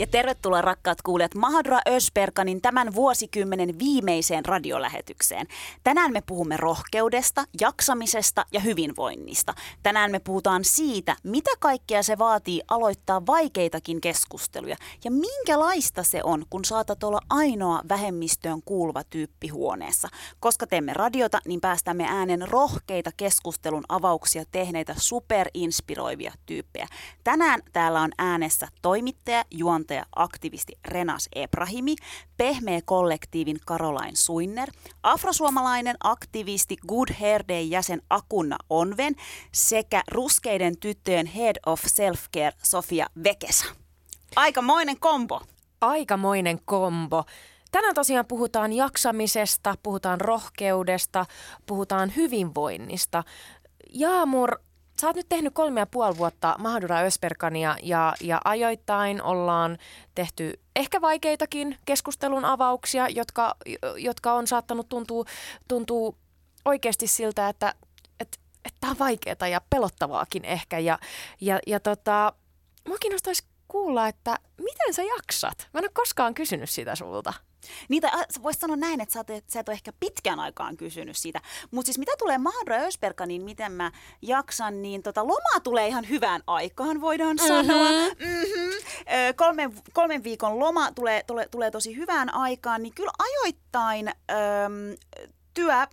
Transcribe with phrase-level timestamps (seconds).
[0.00, 5.46] Ja tervetuloa rakkaat kuulijat Mahadra Ösperkanin tämän vuosikymmenen viimeiseen radiolähetykseen.
[5.84, 9.54] Tänään me puhumme rohkeudesta, jaksamisesta ja hyvinvoinnista.
[9.82, 16.44] Tänään me puhutaan siitä, mitä kaikkea se vaatii aloittaa vaikeitakin keskusteluja ja minkälaista se on,
[16.50, 20.08] kun saatat olla ainoa vähemmistöön kuuluva tyyppi huoneessa.
[20.40, 26.88] Koska teemme radiota, niin päästämme äänen rohkeita keskustelun avauksia tehneitä superinspiroivia tyyppejä.
[27.24, 31.96] Tänään täällä on äänessä toimittaja, juontaja, aktivisti Renas Ebrahimi,
[32.36, 34.70] pehmeä kollektiivin Caroline Suinner,
[35.02, 39.14] afrosuomalainen aktivisti Good Hair Day jäsen Akunna Onven
[39.52, 43.64] sekä ruskeiden tyttöjen Head of Self-Care Sofia Vekesa.
[44.36, 45.42] Aikamoinen kombo.
[45.80, 47.24] Aikamoinen kombo.
[47.70, 51.26] Tänään tosiaan puhutaan jaksamisesta, puhutaan rohkeudesta,
[51.66, 53.24] puhutaan hyvinvoinnista.
[53.92, 54.58] Jaamur,
[55.00, 59.78] Sä oot nyt tehnyt kolme ja puoli vuotta Mahadura Ösperkania ja, ja ajoittain ollaan
[60.14, 63.56] tehty ehkä vaikeitakin keskustelun avauksia, jotka,
[63.96, 65.24] jotka on saattanut tuntua,
[65.68, 66.12] tuntua
[66.64, 67.74] oikeasti siltä, että
[68.20, 70.78] että että tämä on vaikeaa ja pelottavaakin ehkä.
[70.78, 70.98] Ja,
[71.40, 72.32] ja, ja tota,
[72.88, 75.68] mua kiinnostaisi kuulla, että miten sä jaksat?
[75.74, 77.32] Mä en ole koskaan kysynyt sitä sulta.
[77.88, 81.16] Niitä, äh, voisi sanoa näin, että sä, et, sä et ole ehkä pitkän aikaan kysynyt
[81.16, 81.40] sitä.
[81.70, 86.08] Mutta siis mitä tulee Mahadra Ösperka, niin miten mä jaksan, niin tota, loma tulee ihan
[86.08, 87.66] hyvään aikaan, voidaan mm-hmm.
[87.66, 87.90] sanoa.
[87.90, 89.34] Mm-hmm.
[89.36, 94.96] Kolmen, kolmen viikon loma tulee, tulee, tulee tosi hyvään aikaan, niin kyllä ajoittain öm,
[95.54, 95.86] työ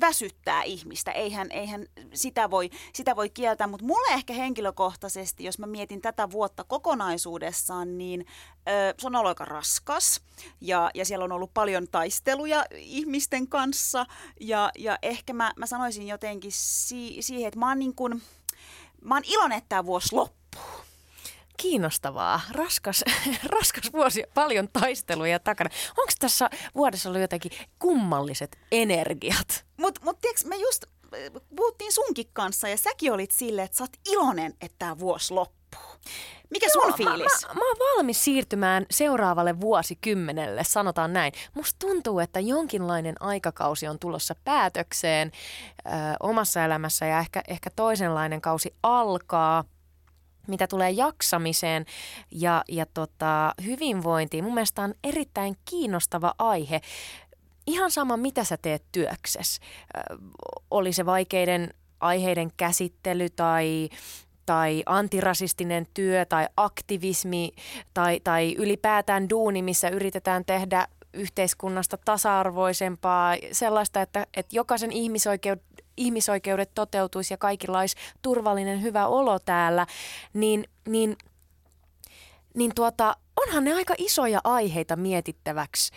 [0.00, 1.12] väsyttää ihmistä.
[1.12, 6.30] Eihän, eihän sitä, voi, sitä voi kieltää, mutta mulle ehkä henkilökohtaisesti, jos mä mietin tätä
[6.30, 8.26] vuotta kokonaisuudessaan, niin
[8.68, 10.20] ö, se on ollut aika raskas.
[10.60, 14.06] Ja, ja siellä on ollut paljon taisteluja ihmisten kanssa.
[14.40, 18.22] Ja, ja ehkä mä, mä sanoisin jotenkin si, siihen, että mä oon, niin kun,
[19.02, 20.81] mä oon iloinen, että tämä vuosi loppuu
[21.56, 22.40] kiinnostavaa.
[22.50, 23.04] Raskas,
[23.58, 25.70] raskas vuosi, paljon taisteluja takana.
[25.98, 29.64] Onko tässä vuodessa ollut jotenkin kummalliset energiat?
[29.76, 30.84] Mutta mut, tiedätkö, me just
[31.56, 35.80] puhuttiin sunkin kanssa ja säkin olit silleen, että sä oot iloinen, että tämä vuosi loppuu.
[36.50, 37.42] Mikä Joo, sun fiilis?
[37.42, 41.32] Mä, mä, mä oon valmis siirtymään seuraavalle vuosikymmenelle, sanotaan näin.
[41.54, 45.32] Musta tuntuu, että jonkinlainen aikakausi on tulossa päätökseen
[45.86, 45.90] ö,
[46.20, 49.64] omassa elämässä ja ehkä, ehkä toisenlainen kausi alkaa–
[50.46, 51.86] mitä tulee jaksamiseen
[52.30, 56.80] ja, ja tota, hyvinvointiin, mun mielestä on erittäin kiinnostava aihe.
[57.66, 59.62] Ihan sama, mitä sä teet työksessä.
[60.70, 63.88] Oli se vaikeiden aiheiden käsittely tai
[64.46, 67.52] tai antirasistinen työ tai aktivismi
[67.94, 75.64] tai, tai ylipäätään duuni, missä yritetään tehdä yhteiskunnasta tasa-arvoisempaa, sellaista, että, että jokaisen ihmisoikeuden
[75.96, 79.86] ihmisoikeudet toteutuisi ja kaikilla olisi turvallinen hyvä olo täällä,
[80.32, 81.16] niin, niin,
[82.54, 83.16] niin tuota,
[83.46, 85.92] onhan ne aika isoja aiheita mietittäväksi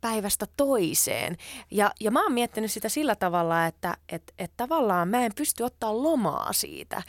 [0.00, 1.36] päivästä toiseen.
[1.70, 5.62] Ja, ja mä oon miettinyt sitä sillä tavalla, että et, et tavallaan mä en pysty
[5.62, 7.02] ottaa lomaa siitä.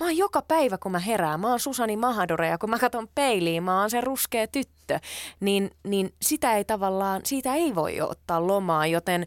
[0.00, 3.08] Mä oon joka päivä, kun mä herään, mä oon Susani Mahadore ja kun mä katson
[3.14, 5.00] peiliin, mä oon se ruskea tyttö,
[5.40, 9.26] niin, niin sitä ei tavallaan, siitä ei voi ottaa lomaa, joten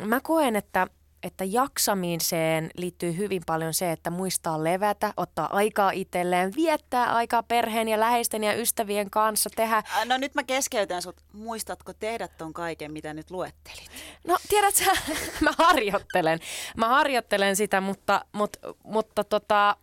[0.00, 0.86] mä koen, että
[1.26, 7.88] että jaksamiseen liittyy hyvin paljon se, että muistaa levätä, ottaa aikaa itselleen, viettää aikaa perheen
[7.88, 9.82] ja läheisten ja ystävien kanssa, tehdä...
[10.04, 11.16] No nyt mä keskeytän sut.
[11.32, 13.90] Muistatko tehdä ton kaiken, mitä nyt luettelit?
[14.26, 14.84] No tiedätkö,
[15.44, 16.40] mä harjoittelen.
[16.76, 19.76] Mä harjoittelen sitä, mutta, mutta, mutta tota,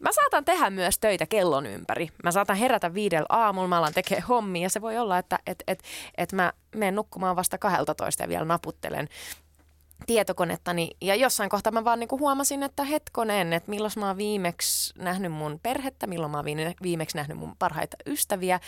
[0.00, 2.08] Mä saatan tehdä myös töitä kellon ympäri.
[2.24, 5.62] Mä saatan herätä viidellä aamulla, mä alan tekee hommia ja se voi olla, että et,
[5.66, 5.82] et,
[6.16, 9.08] et mä menen nukkumaan vasta 12 ja vielä naputtelen
[10.06, 14.94] tietokonettani ja jossain kohtaa mä vaan niinku huomasin, että hetkonen, että milloin mä oon viimeksi
[14.98, 16.46] nähnyt mun perhettä, milloin mä oon
[16.82, 18.60] viimeksi nähnyt mun parhaita ystäviä,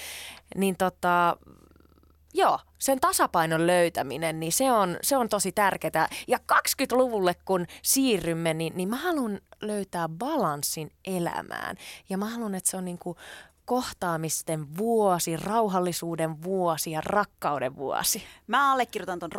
[0.57, 1.37] niin tota,
[2.35, 6.09] joo, sen tasapainon löytäminen, niin se on, se on tosi tärkeää.
[6.29, 11.77] Ja 20-luvulle kun siirrymme, niin, niin mä haluan löytää balanssin elämään.
[12.09, 13.17] Ja mä haluan, että se on niinku
[13.73, 18.23] kohtaamisten vuosi, rauhallisuuden vuosi ja rakkauden vuosi.
[18.47, 19.31] Mä allekirjoitan ton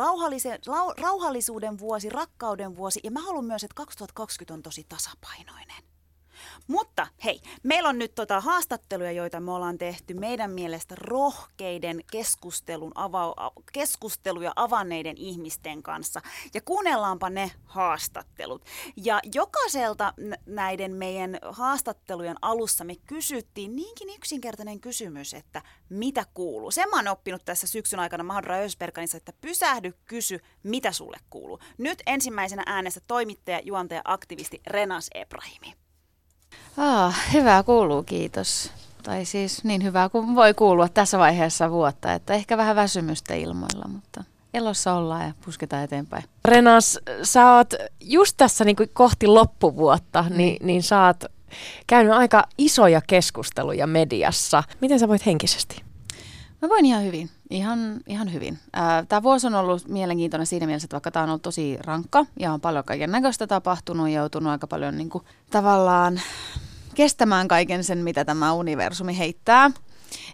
[1.00, 5.93] rauhallisuuden vuosi, rakkauden vuosi ja mä haluan myös, että 2020 on tosi tasapainoinen.
[6.66, 12.92] Mutta hei, meillä on nyt tota haastatteluja, joita me ollaan tehty meidän mielestä rohkeiden keskustelun
[12.96, 16.20] ava- keskusteluja avanneiden ihmisten kanssa.
[16.54, 18.64] Ja kuunnellaanpa ne haastattelut.
[18.96, 20.14] Ja jokaiselta
[20.46, 26.70] näiden meidän haastattelujen alussa me kysyttiin niinkin yksinkertainen kysymys, että mitä kuuluu.
[26.70, 31.58] Sen mä oon oppinut tässä syksyn aikana Mahadra Ösberganissa, että pysähdy, kysy, mitä sulle kuuluu.
[31.78, 35.83] Nyt ensimmäisenä äänessä toimittaja, juontaja, aktivisti Renas Ebrahimi.
[36.76, 38.70] Ah, hyvää kuuluu, kiitos.
[39.02, 43.88] Tai siis niin hyvää kuin voi kuulua tässä vaiheessa vuotta, että ehkä vähän väsymystä ilmoilla,
[43.88, 44.24] mutta
[44.54, 46.24] elossa ollaan ja pusketaan eteenpäin.
[46.44, 50.36] Renas, sä oot just tässä niin kuin kohti loppuvuotta, mm.
[50.36, 51.24] niin, niin sä oot
[51.86, 54.62] käynyt aika isoja keskusteluja mediassa.
[54.80, 55.82] Miten sä voit henkisesti?
[56.62, 58.58] Mä voin ihan hyvin, ihan, ihan hyvin.
[59.08, 62.52] Tämä vuosi on ollut mielenkiintoinen siinä mielessä, että vaikka tämä on ollut tosi rankka ja
[62.52, 66.20] on paljon kaiken näköistä tapahtunut ja joutunut aika paljon niin kuin, tavallaan
[66.94, 69.70] kestämään kaiken sen, mitä tämä universumi heittää,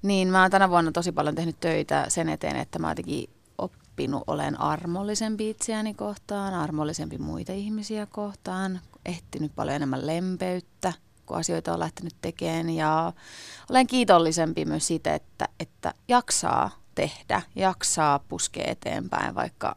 [0.03, 4.25] niin mä oon tänä vuonna tosi paljon tehnyt töitä sen eteen, että mä jotenkin oppinut
[4.27, 10.93] olen armollisempi itseäni kohtaan, armollisempi muita ihmisiä kohtaan, ehtinyt paljon enemmän lempeyttä,
[11.27, 13.13] kun asioita on lähtenyt tekemään ja
[13.71, 19.77] olen kiitollisempi myös siitä, että, että jaksaa tehdä, jaksaa puskea eteenpäin, vaikka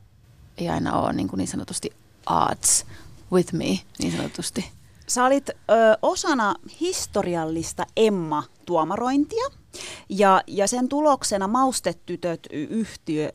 [0.57, 1.89] ei aina ole niin, kuin niin sanotusti
[2.29, 2.85] odds
[3.31, 4.71] with me, niin sanotusti.
[5.07, 5.53] Sä olit ö,
[6.01, 9.45] osana historiallista Emma-tuomarointia
[10.09, 13.31] ja, ja sen tuloksena Maustetytöt yhtiö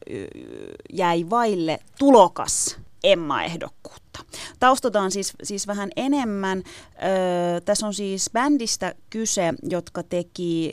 [0.93, 4.25] jäi vaille tulokas Emma-ehdokkuutta.
[4.61, 6.59] Taustataan siis, siis vähän enemmän.
[6.59, 10.73] Ö, tässä on siis bändistä kyse, jotka teki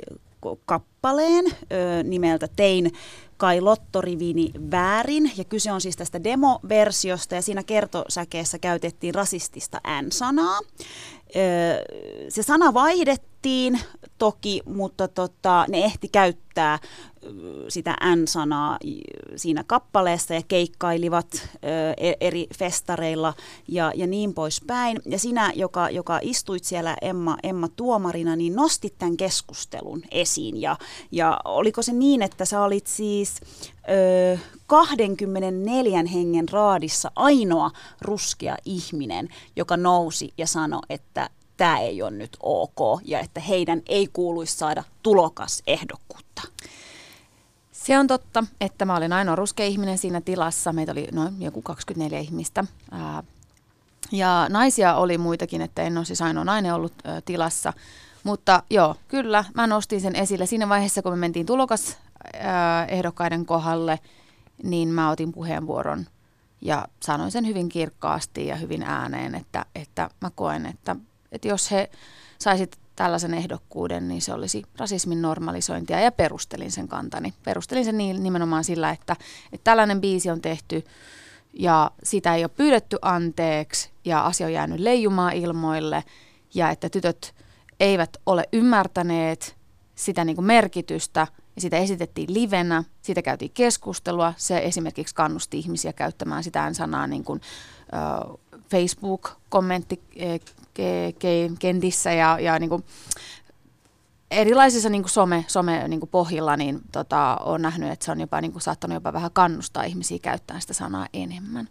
[1.06, 2.92] kappaleen ö, nimeltä Tein
[3.38, 5.32] Kai Lottoriviini väärin.
[5.38, 10.60] Ja kyse on siis tästä demoversiosta ja siinä kertosäkeessä käytettiin rasistista N-sanaa.
[12.30, 13.35] Se sana vaihdettiin
[14.18, 16.80] toki, mutta tota, ne ehti käyttää
[17.68, 18.80] sitä N-sanaa
[19.36, 21.28] siinä kappaleessa ja keikkailivat
[21.62, 23.34] e, eri festareilla
[23.68, 25.00] ja, ja niin poispäin.
[25.06, 30.62] Ja sinä, joka, joka istuit siellä Emma, Emma tuomarina, niin nostit tämän keskustelun esiin.
[30.62, 30.78] Ja,
[31.12, 33.40] ja oliko se niin, että sä olit siis
[33.90, 34.38] ö,
[34.68, 37.72] 24 hengen raadissa ainoa
[38.02, 43.82] ruskea ihminen, joka nousi ja sanoi, että tämä ei ole nyt ok ja että heidän
[43.86, 46.42] ei kuuluisi saada tulokas ehdokkuutta.
[47.72, 50.74] Se on totta, että mä olin ainoa ruskea ihminen siinä tilassa.
[50.74, 52.64] Meitä oli noin joku 24 ihmistä.
[54.12, 56.94] Ja naisia oli muitakin, että en ole siis ainoa nainen ollut
[57.26, 57.74] tilassa.
[58.24, 60.46] Mutta joo, kyllä, mä nostin sen esille.
[60.46, 61.98] Siinä vaiheessa, kun me mentiin tulokas
[62.40, 64.00] ää, ehdokkaiden kohdalle,
[64.64, 66.06] niin mä otin puheenvuoron
[66.62, 70.96] ja sanoin sen hyvin kirkkaasti ja hyvin ääneen, että, että mä koen, että,
[71.36, 71.90] että jos he
[72.40, 76.00] saisit tällaisen ehdokkuuden, niin se olisi rasismin normalisointia.
[76.00, 77.34] Ja perustelin sen kantani.
[77.44, 79.16] Perustelin sen niin, nimenomaan sillä, että,
[79.52, 80.84] että tällainen biisi on tehty
[81.54, 86.04] ja sitä ei ole pyydetty anteeksi ja asia on jäänyt leijumaan ilmoille
[86.54, 87.36] ja että tytöt
[87.80, 89.56] eivät ole ymmärtäneet
[89.96, 91.28] sitä niin kuin merkitystä.
[91.56, 97.24] Ja sitä esitettiin livenä, siitä käytiin keskustelua, se esimerkiksi kannusti ihmisiä käyttämään sitä sanaa niin
[97.24, 97.42] kuin,
[98.30, 98.40] uh,
[98.72, 100.02] Facebook-kommentti
[101.60, 102.86] kentissä ja, ja niin kuin
[104.32, 108.20] erilaisissa niin kuin some, some niin kuin pohjilla niin tota, on nähnyt, että se on
[108.20, 111.68] jopa niin kuin, saattanut jopa vähän kannustaa ihmisiä käyttämään sitä sanaa enemmän.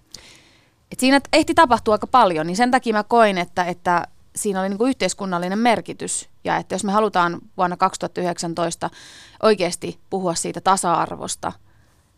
[0.92, 4.68] Et siinä ehti tapahtua aika paljon, niin sen takia mä koin, että, että siinä oli
[4.68, 6.28] niin kuin yhteiskunnallinen merkitys.
[6.44, 8.90] Ja että jos me halutaan vuonna 2019
[9.42, 11.52] oikeasti puhua siitä tasa-arvosta,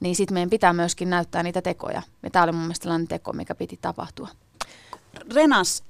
[0.01, 2.03] niin sitten meidän pitää myöskin näyttää niitä tekoja.
[2.23, 4.29] Ja tämä oli mun mielestä teko, mikä piti tapahtua.
[5.35, 5.83] Renas,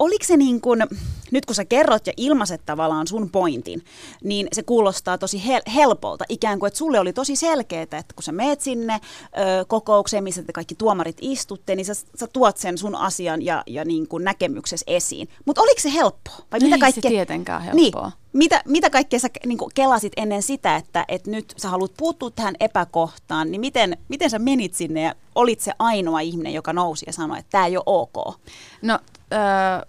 [0.00, 0.82] oliko se niin kuin,
[1.30, 3.84] nyt kun sä kerrot ja ilmaiset tavallaan sun pointin,
[4.24, 8.22] niin se kuulostaa tosi hel- helpolta, ikään kuin, että sulle oli tosi selkeää, että kun
[8.22, 12.78] sä meet sinne ö, kokoukseen, missä te kaikki tuomarit istutte, niin sä, sä tuot sen
[12.78, 15.28] sun asian ja, ja niin kuin näkemyksesi esiin.
[15.44, 16.34] Mutta oliko se helppoa?
[16.52, 17.02] Vai mitä Ei kaikkea?
[17.02, 18.06] se tietenkään helppoa.
[18.06, 21.92] Niin, mitä, mitä kaikkea sä niin kuin kelasit ennen sitä, että, että nyt sä haluat
[21.96, 26.72] puuttua tähän epäkohtaan, niin miten, miten sä menit sinne ja olit se ainoa ihminen, joka
[26.72, 28.38] nousi ja sanoi, että tämä ei ole ok?
[28.82, 28.98] No
[29.32, 29.38] öö,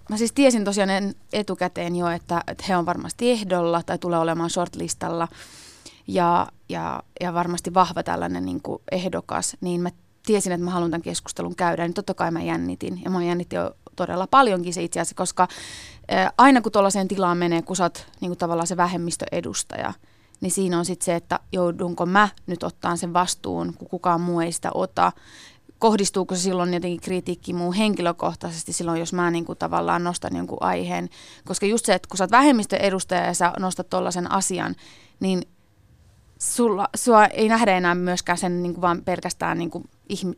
[0.09, 0.89] mä siis tiesin tosiaan
[1.33, 5.27] etukäteen jo, että, että he on varmasti ehdolla tai tulee olemaan shortlistalla.
[6.07, 9.89] Ja, ja, ja varmasti vahva tällainen niin kuin ehdokas, niin mä
[10.25, 13.01] tiesin, että mä haluan tämän keskustelun käydä, niin totta kai mä jännitin.
[13.03, 15.47] Ja mä jännitin jo todella paljonkin se itse asiassa, koska
[16.37, 19.93] aina kun tuollaiseen tilaan menee, kun sä oot niin kuin tavallaan se vähemmistöedustaja,
[20.41, 24.39] niin siinä on sitten se, että joudunko mä nyt ottaa sen vastuun, kun kukaan muu
[24.39, 25.11] ei sitä ota
[25.81, 30.57] kohdistuuko se silloin jotenkin kritiikki muu henkilökohtaisesti silloin, jos mä niin kuin tavallaan nostan jonkun
[30.61, 31.09] aiheen.
[31.45, 34.75] Koska just se, että kun sä oot vähemmistöedustaja ja sä nostat tollaisen asian,
[35.19, 35.41] niin
[36.39, 39.83] sulla, sua ei nähdä enää myöskään sen niin kuin vaan pelkästään niin kuin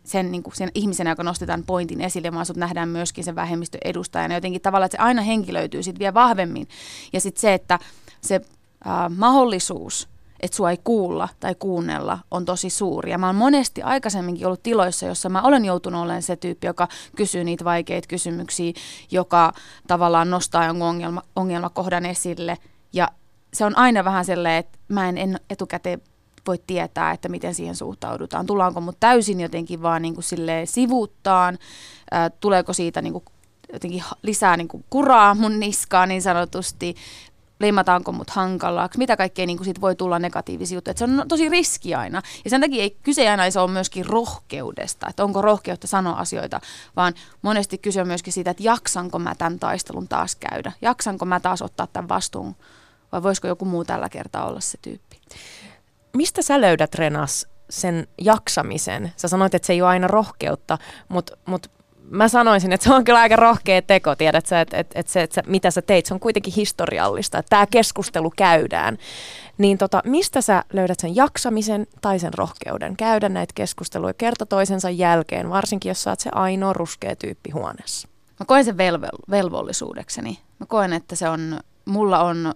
[0.04, 4.36] sen, niin kuin sen ihmisenä, joka nostetaan pointin esille, vaan sut nähdään myöskin sen vähemmistöedustajana.
[4.36, 6.68] Jotenkin tavallaan, että se aina henkilöityy sitten vielä vahvemmin.
[7.14, 7.80] Ja sitten se, että
[8.22, 10.13] se äh, mahdollisuus,
[10.44, 13.12] että sua ei kuulla tai kuunnella, on tosi suuri.
[13.12, 16.88] Ja mä oon monesti aikaisemminkin ollut tiloissa, jossa mä olen joutunut olemaan se tyyppi, joka
[17.16, 18.74] kysyy niitä vaikeita kysymyksiä,
[19.12, 19.54] joka
[19.88, 22.58] tavallaan nostaa jonkun ongelma, ongelmakohdan esille.
[22.94, 23.08] Ja
[23.54, 26.02] se on aina vähän sellainen, että mä en, en etukäteen
[26.48, 28.46] voi tietää, että miten siihen suhtaudutaan.
[28.46, 30.26] Tullaanko mut täysin jotenkin vaan niin kuin
[30.66, 31.58] sivuuttaan,
[32.40, 33.26] tuleeko siitä niin kuin
[33.74, 36.96] jotenkin lisää niin kuin kuraa mun niskaan niin sanotusti,
[37.64, 40.98] leimataanko mut hankalaksi, mitä kaikkea niin kuin siitä voi tulla negatiivisia juttuja.
[40.98, 42.22] se on tosi riski aina.
[42.44, 46.62] Ja sen takia ei, kyse aina se on myöskin rohkeudesta, että onko rohkeutta sanoa asioita,
[46.96, 50.72] vaan monesti kyse on myöskin siitä, että jaksanko mä tämän taistelun taas käydä.
[50.82, 52.56] Jaksanko mä taas ottaa tämän vastuun
[53.12, 55.22] vai voisiko joku muu tällä kertaa olla se tyyppi?
[56.14, 59.14] Mistä sä löydät, Renas, sen jaksamisen?
[59.16, 60.78] Sä sanoit, että se ei ole aina rohkeutta,
[61.10, 61.72] mutta mut
[62.10, 65.22] mä sanoisin, että se on kyllä aika rohkea teko, tiedät sä, että, että, että se,
[65.22, 68.98] että mitä sä teit, se on kuitenkin historiallista, että tämä keskustelu käydään.
[69.58, 74.90] Niin tota, mistä sä löydät sen jaksamisen tai sen rohkeuden käydä näitä keskusteluja kerta toisensa
[74.90, 78.08] jälkeen, varsinkin jos sä oot se ainoa ruskea tyyppi huoneessa?
[78.40, 80.40] Mä koen sen velvo- velvollisuudekseni.
[80.60, 82.54] Mä koen, että se on, mulla on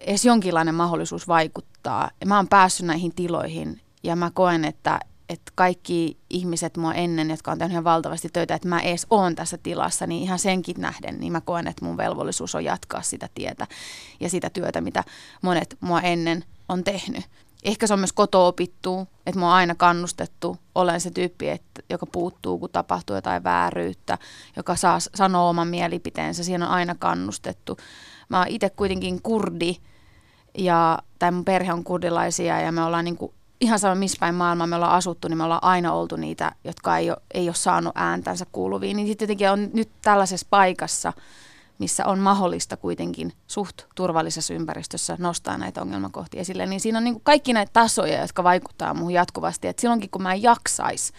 [0.00, 2.10] edes jonkinlainen mahdollisuus vaikuttaa.
[2.26, 7.52] Mä oon päässyt näihin tiloihin ja mä koen, että, että kaikki ihmiset mua ennen, jotka
[7.52, 11.20] on tehnyt ihan valtavasti töitä, että mä edes oon tässä tilassa, niin ihan senkin nähden,
[11.20, 13.66] niin mä koen, että mun velvollisuus on jatkaa sitä tietä
[14.20, 15.04] ja sitä työtä, mitä
[15.42, 17.24] monet mua ennen on tehnyt.
[17.64, 22.06] Ehkä se on myös koto-opittu, että mua on aina kannustettu, olen se tyyppi, että, joka
[22.06, 24.18] puuttuu, kun tapahtuu jotain vääryyttä,
[24.56, 27.76] joka saa sanoa oman mielipiteensä, siinä on aina kannustettu.
[28.28, 29.76] Mä oon itse kuitenkin kurdi,
[30.58, 33.32] ja, tai mun perhe on kurdilaisia ja me ollaan niin kuin
[33.64, 36.98] ihan sama missä päin maailmaa me ollaan asuttu, niin me ollaan aina oltu niitä, jotka
[36.98, 38.96] ei ole, ei ole saanut ääntänsä kuuluviin.
[38.96, 41.12] Niin sitten jotenkin on nyt tällaisessa paikassa,
[41.78, 47.20] missä on mahdollista kuitenkin suht turvallisessa ympäristössä nostaa näitä ongelmakohtia esille, niin siinä on niin
[47.20, 49.68] kaikki näitä tasoja, jotka vaikuttaa muuhun jatkuvasti.
[49.68, 51.12] Et silloinkin kun mä en jaksais,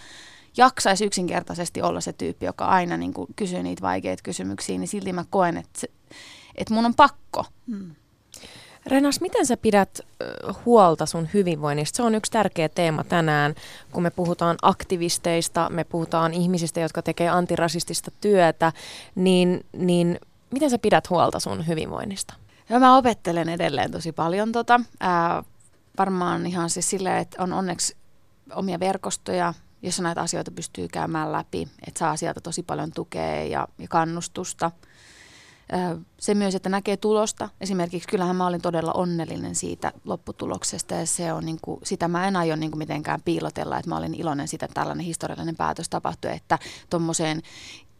[0.57, 5.13] jaksais yksinkertaisesti olla se tyyppi, joka aina niin kuin kysyy niitä vaikeita kysymyksiä, niin silti
[5.13, 5.87] mä koen, että, se,
[6.55, 7.45] että mun on pakko.
[7.67, 7.95] Hmm
[8.85, 10.01] Renas, miten sä pidät
[10.65, 11.97] huolta sun hyvinvoinnista?
[11.97, 13.55] Se on yksi tärkeä teema tänään,
[13.91, 18.71] kun me puhutaan aktivisteista, me puhutaan ihmisistä, jotka tekee antirasistista työtä,
[19.15, 20.19] niin, niin
[20.51, 22.33] miten sä pidät huolta sun hyvinvoinnista?
[22.69, 24.81] Joo, mä opettelen edelleen tosi paljon tota.
[24.99, 25.43] Ää,
[25.97, 27.95] varmaan ihan siis silleen, että on onneksi
[28.55, 33.67] omia verkostoja, jossa näitä asioita pystyy käymään läpi, että saa sieltä tosi paljon tukea ja,
[33.77, 34.71] ja kannustusta–
[36.19, 37.49] se myös, että näkee tulosta.
[37.61, 42.27] Esimerkiksi kyllähän mä olin todella onnellinen siitä lopputuloksesta ja se on niin kuin, sitä mä
[42.27, 45.89] en aio niin kuin mitenkään piilotella, että mä olin iloinen siitä, että tällainen historiallinen päätös
[45.89, 47.41] tapahtui, että tuommoiseen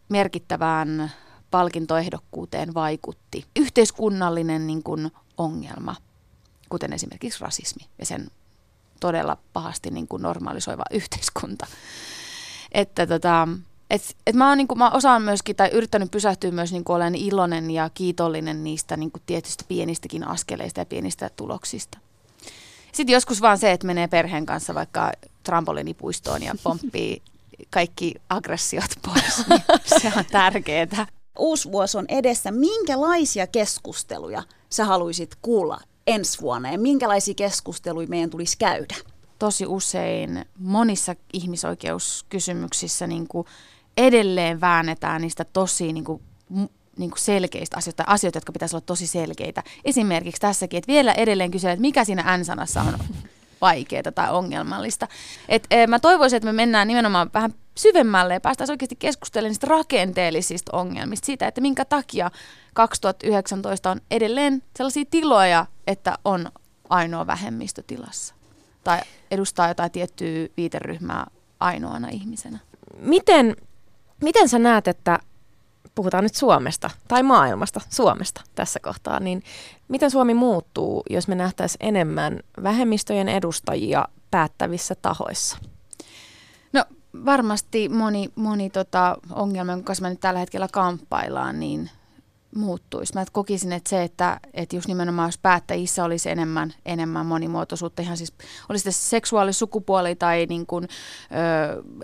[0.08, 1.12] merkittävään
[1.50, 5.96] palkintoehdokkuuteen vaikutti yhteiskunnallinen niin kuin ongelma,
[6.68, 8.30] kuten esimerkiksi rasismi ja sen
[9.00, 11.66] todella pahasti niin kuin normalisoiva yhteiskunta.
[12.72, 13.48] Että tota,
[13.90, 17.14] et, et mä, oon, niin kuin, mä osaan myöskin, tai yrittänyt pysähtyä myös niin olen
[17.14, 21.98] iloinen ja kiitollinen niistä niin kuin tietystä pienistäkin askeleista ja pienistä tuloksista.
[22.92, 25.12] Sitten joskus vaan se, että menee perheen kanssa vaikka
[25.42, 27.22] trampolinipuistoon ja pomppii
[27.70, 29.62] kaikki aggressiot pois, niin
[30.00, 31.06] se on tärkeää.
[31.38, 32.50] Uusi vuosi on edessä.
[32.50, 38.94] Minkälaisia keskusteluja sä haluaisit kuulla ensi vuonna ja minkälaisia keskusteluja meidän tulisi käydä?
[39.38, 43.46] Tosi usein monissa ihmisoikeuskysymyksissä niin kuin
[43.96, 46.22] edelleen väännetään niistä tosi niin kuin,
[46.98, 49.62] niin kuin selkeistä asioista, asioita, jotka pitäisi olla tosi selkeitä.
[49.84, 52.98] Esimerkiksi tässäkin, että vielä edelleen kysyä, että mikä siinä N-sanassa on
[53.60, 55.08] vaikeaa tai ongelmallista.
[55.48, 59.66] Et, e, mä toivoisin, että me mennään nimenomaan vähän syvemmälle ja päästään oikeasti keskustelemaan niistä
[59.66, 62.30] rakenteellisista ongelmista, siitä, että minkä takia
[62.74, 66.50] 2019 on edelleen sellaisia tiloja, että on
[66.88, 68.34] ainoa vähemmistötilassa
[68.84, 69.00] tai
[69.30, 71.26] edustaa jotain tiettyä viiteryhmää
[71.60, 72.58] ainoana ihmisenä.
[72.98, 73.56] Miten
[74.22, 75.18] Miten sä näet, että
[75.94, 79.42] puhutaan nyt Suomesta tai maailmasta, Suomesta tässä kohtaa, niin
[79.88, 85.58] miten Suomi muuttuu, jos me nähtäisiin enemmän vähemmistöjen edustajia päättävissä tahoissa?
[86.72, 86.84] No
[87.24, 91.90] varmasti moni, moni tota ongelma, jonka kanssa me nyt tällä hetkellä kamppaillaan, niin
[92.56, 93.14] muuttuisi.
[93.14, 98.16] Mä kokisin, että se, että, että just nimenomaan jos päättäjissä olisi enemmän, enemmän monimuotoisuutta, ihan
[98.16, 98.32] siis
[98.68, 100.88] olisi se seksuaali, sukupuoli tai niin kuin,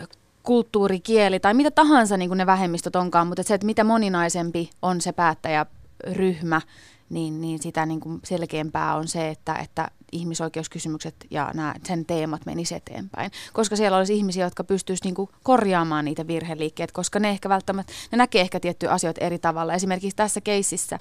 [0.00, 0.06] ö,
[0.42, 4.70] kulttuuri, kieli tai mitä tahansa niin kuin ne vähemmistöt onkaan, mutta se, että mitä moninaisempi
[4.82, 6.60] on se päättäjäryhmä,
[7.10, 12.46] niin, niin sitä niin kuin selkeämpää on se, että, että ihmisoikeuskysymykset ja nämä, sen teemat
[12.46, 13.30] menisi eteenpäin.
[13.52, 18.18] Koska siellä olisi ihmisiä, jotka pystyisivät niin korjaamaan niitä virheliikkeitä, koska ne ehkä välttämättä, ne
[18.18, 19.74] näkee ehkä tiettyjä asioita eri tavalla.
[19.74, 20.98] Esimerkiksi tässä keississä,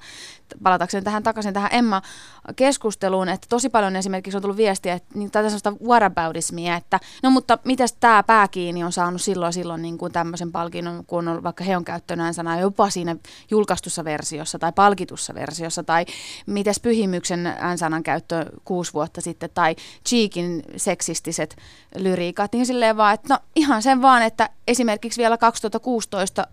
[0.62, 5.48] palatakseni tähän takaisin tähän Emma-keskusteluun, että tosi paljon esimerkiksi on tullut viestiä, että niin, tätä
[5.48, 10.52] sellaista whataboutismia, että no mutta miten tämä pääkiini on saanut silloin silloin niin kuin tämmöisen
[10.52, 13.16] palkinnon, kun on vaikka he on käyttänyt sanaa jopa siinä
[13.50, 16.06] julkaistussa versiossa tai palkitussa versiossa, tai
[16.46, 19.76] mites pyhimyksen äänsanan käyttö kuusi vuotta vuotta sitten, tai
[20.08, 21.56] Cheekin seksistiset
[21.96, 26.46] lyriikat, niin silleen vaan, että no ihan sen vaan, että esimerkiksi vielä 2016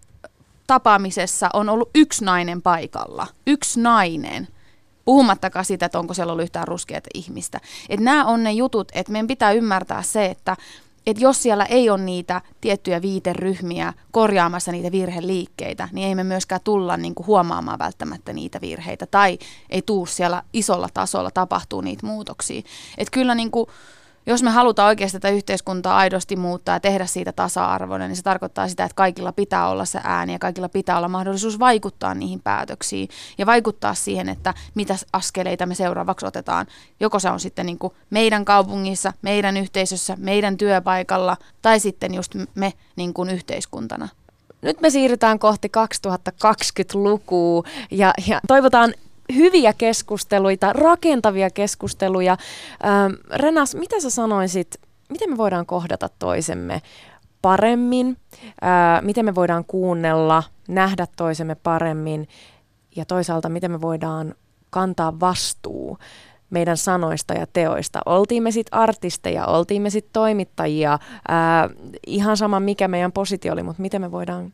[0.67, 3.27] tapaamisessa on ollut yksi nainen paikalla.
[3.47, 4.47] Yksi nainen.
[5.05, 7.59] Puhumattakaan sitä, että onko siellä ollut yhtään ruskeata ihmistä.
[7.89, 10.57] Että nämä on ne jutut, että meidän pitää ymmärtää se, että
[11.07, 16.61] että jos siellä ei ole niitä tiettyjä viiteryhmiä korjaamassa niitä virheliikkeitä, niin ei me myöskään
[16.63, 19.39] tulla niin kuin huomaamaan välttämättä niitä virheitä tai
[19.69, 22.61] ei tuu siellä isolla tasolla tapahtuu niitä muutoksia.
[22.97, 23.67] Että kyllä niin kuin,
[24.29, 28.67] jos me halutaan oikeasti tätä yhteiskuntaa aidosti muuttaa ja tehdä siitä tasa-arvoinen, niin se tarkoittaa
[28.67, 33.09] sitä, että kaikilla pitää olla se ääni ja kaikilla pitää olla mahdollisuus vaikuttaa niihin päätöksiin
[33.37, 36.67] ja vaikuttaa siihen, että mitä askeleita me seuraavaksi otetaan.
[36.99, 42.35] Joko se on sitten niin kuin meidän kaupungissa, meidän yhteisössä, meidän työpaikalla tai sitten just
[42.55, 44.09] me niin kuin yhteiskuntana.
[44.61, 48.93] Nyt me siirrytään kohti 2020-lukua ja, ja toivotaan
[49.35, 52.37] hyviä keskusteluita, rakentavia keskusteluja.
[52.85, 54.77] Ähm, Renas, mitä sä sanoisit,
[55.09, 56.81] miten me voidaan kohdata toisemme
[57.41, 58.17] paremmin,
[58.63, 62.27] äh, miten me voidaan kuunnella, nähdä toisemme paremmin
[62.95, 64.35] ja toisaalta miten me voidaan
[64.69, 65.97] kantaa vastuu
[66.49, 67.99] meidän sanoista ja teoista.
[68.05, 71.69] Oltiin me sitten artisteja, oltiin me sitten toimittajia, ää, äh,
[72.07, 74.53] ihan sama mikä meidän positio oli, mutta miten me voidaan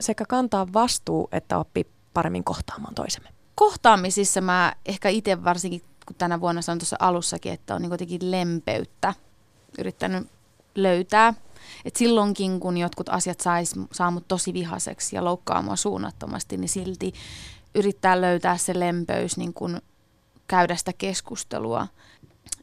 [0.00, 1.84] sekä kantaa vastuu että oppia
[2.14, 7.74] paremmin kohtaamaan toisemme kohtaamisissa mä ehkä itse varsinkin, kun tänä vuonna sanoin tuossa alussakin, että
[7.74, 9.14] on niin lempeyttä
[9.78, 10.28] yrittänyt
[10.74, 11.34] löytää.
[11.84, 16.68] Et silloinkin, kun jotkut asiat sais, saa mut tosi vihaseksi ja loukkaa mua suunnattomasti, niin
[16.68, 17.12] silti
[17.74, 19.80] yrittää löytää se lempeys, niin kun
[20.48, 21.88] käydä sitä keskustelua.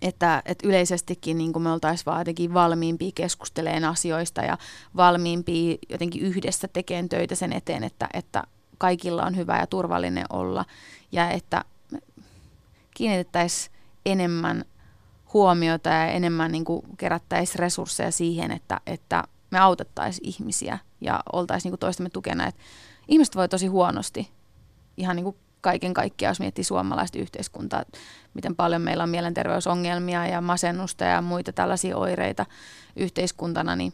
[0.02, 4.58] Että, että yleisestikin niin me oltaisiin vaan jotenkin valmiimpia keskusteleen asioista ja
[4.96, 8.44] valmiimpia jotenkin yhdessä tekemään töitä sen eteen, että, että
[8.82, 10.66] kaikilla on hyvä ja turvallinen olla
[11.12, 11.66] ja että
[12.96, 14.66] kiinnitettäisiin enemmän
[15.34, 16.66] huomiota ja enemmän niin
[16.98, 22.48] kerättäisiin resursseja siihen, että, että me autettaisiin ihmisiä ja oltaisiin niin toistemme tukena.
[22.48, 22.62] Että
[23.08, 24.32] ihmiset voi tosi huonosti
[24.98, 27.84] ihan niin kuin kaiken kaikkiaan, jos miettii suomalaista yhteiskuntaa,
[28.34, 32.46] miten paljon meillä on mielenterveysongelmia ja masennusta ja muita tällaisia oireita
[32.96, 33.94] yhteiskuntana, niin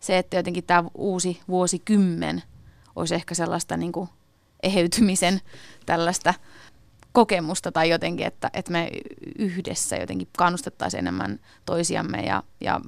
[0.00, 2.42] se, että jotenkin tämä uusi vuosikymmen
[2.96, 4.08] olisi ehkä sellaista niin kuin
[4.62, 5.40] eheytymisen
[5.86, 6.34] tällaista
[7.12, 8.90] kokemusta tai jotenkin, että, että me
[9.38, 12.80] yhdessä jotenkin kannustettaisiin enemmän toisiamme ja, ja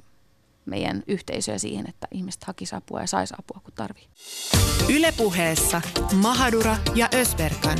[0.65, 4.07] meidän yhteisöä siihen, että ihmiset hakisivat apua ja saisi apua, kun tarvii.
[4.89, 5.81] Ylepuheessa
[6.13, 7.77] Mahadura ja Ösberkan.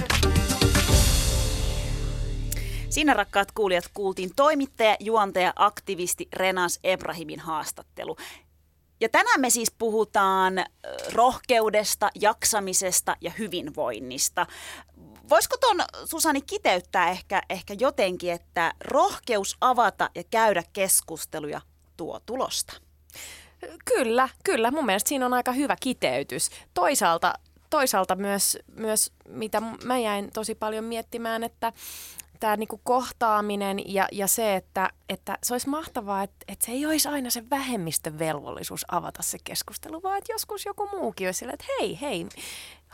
[2.89, 8.17] Siinä rakkaat kuulijat kuultiin toimittaja, juontaja, aktivisti Renas Ebrahimin haastattelu.
[8.99, 10.65] Ja tänään me siis puhutaan
[11.13, 14.45] rohkeudesta, jaksamisesta ja hyvinvoinnista.
[15.29, 21.61] Voisiko tuon Susani kiteyttää ehkä, ehkä jotenkin, että rohkeus avata ja käydä keskustuja
[21.97, 22.73] tuo tulosta?
[23.85, 24.71] Kyllä, kyllä.
[24.71, 26.49] Mun mielestä siinä on aika hyvä kiteytys.
[26.73, 27.33] Toisaalta,
[27.69, 31.73] toisaalta myös, myös, mitä mä jäin tosi paljon miettimään, että
[32.39, 36.85] tämä niinku kohtaaminen ja, ja se, että, että se olisi mahtavaa, että, että se ei
[36.85, 41.53] olisi aina se vähemmistön velvollisuus avata se keskustelu, vaan että joskus joku muukin olisi sillä,
[41.53, 42.25] että hei, hei,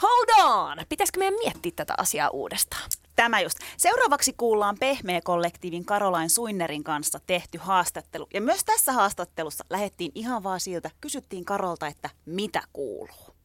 [0.01, 2.89] hold on, pitäisikö meidän miettiä tätä asiaa uudestaan?
[3.15, 3.57] Tämä just.
[3.77, 8.27] Seuraavaksi kuullaan Pehmeä-kollektiivin Karolain Suinnerin kanssa tehty haastattelu.
[8.33, 13.35] Ja myös tässä haastattelussa lähettiin ihan vaan siltä, kysyttiin Karolta, että mitä kuuluu.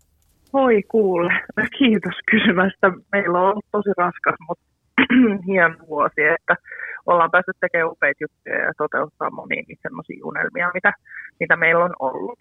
[0.52, 1.32] Voi kuule,
[1.78, 2.92] kiitos kysymästä.
[3.12, 4.64] Meillä on ollut tosi raskas, mutta
[5.46, 6.56] hieno vuosi, että
[7.06, 10.92] ollaan päästy tekemään upeita juttuja ja toteuttaa monia niitä sellaisia unelmia, mitä,
[11.40, 12.38] mitä meillä on ollut.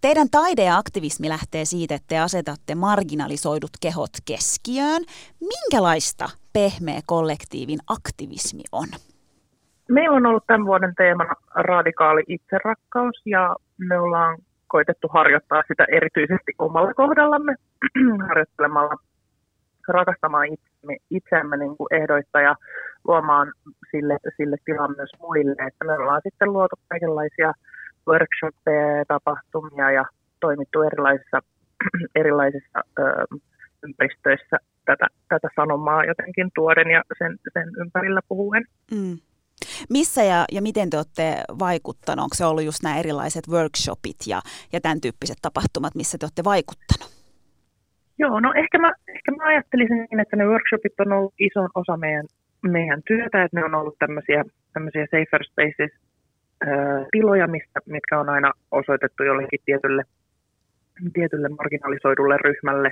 [0.00, 5.02] Teidän taide ja aktivismi lähtee siitä, että te asetatte marginalisoidut kehot keskiöön.
[5.40, 8.88] Minkälaista pehmeä kollektiivin aktivismi on?
[9.88, 16.52] Meillä on ollut tämän vuoden teemana radikaali itserakkaus ja me ollaan koitettu harjoittaa sitä erityisesti
[16.58, 17.54] omalla kohdallamme
[18.28, 18.96] harjoittelemalla
[19.88, 20.48] rakastamaan
[20.84, 22.54] itseämme, itseämme niin kuin ehdoitta ja
[23.04, 23.52] luomaan
[23.90, 25.52] sille, sille tilan myös muille.
[25.52, 27.52] Että me ollaan sitten luotu kaikenlaisia
[28.08, 30.04] workshoppeja ja tapahtumia ja
[30.40, 31.38] toimittu erilaisissa,
[32.20, 33.02] erilaisissa ö,
[33.84, 38.64] ympäristöissä tätä, tätä sanomaa jotenkin tuoden ja sen, sen ympärillä puhuen.
[38.90, 39.18] Mm.
[39.90, 42.22] Missä ja, ja miten te olette vaikuttanut?
[42.22, 44.40] Onko se ollut just nämä erilaiset workshopit ja,
[44.72, 47.13] ja tämän tyyppiset tapahtumat, missä te olette vaikuttanut?
[48.18, 51.96] Joo, no ehkä mä, ehkä mä ajattelisin niin, että ne workshopit on ollut iso osa
[51.96, 52.26] meidän,
[52.62, 55.90] meidän työtä, että ne on ollut tämmöisiä, tämmöisiä safer spaces
[57.10, 60.02] tiloja, mistä, mitkä on aina osoitettu jollekin tietylle,
[61.12, 62.90] tietylle marginalisoidulle ryhmälle.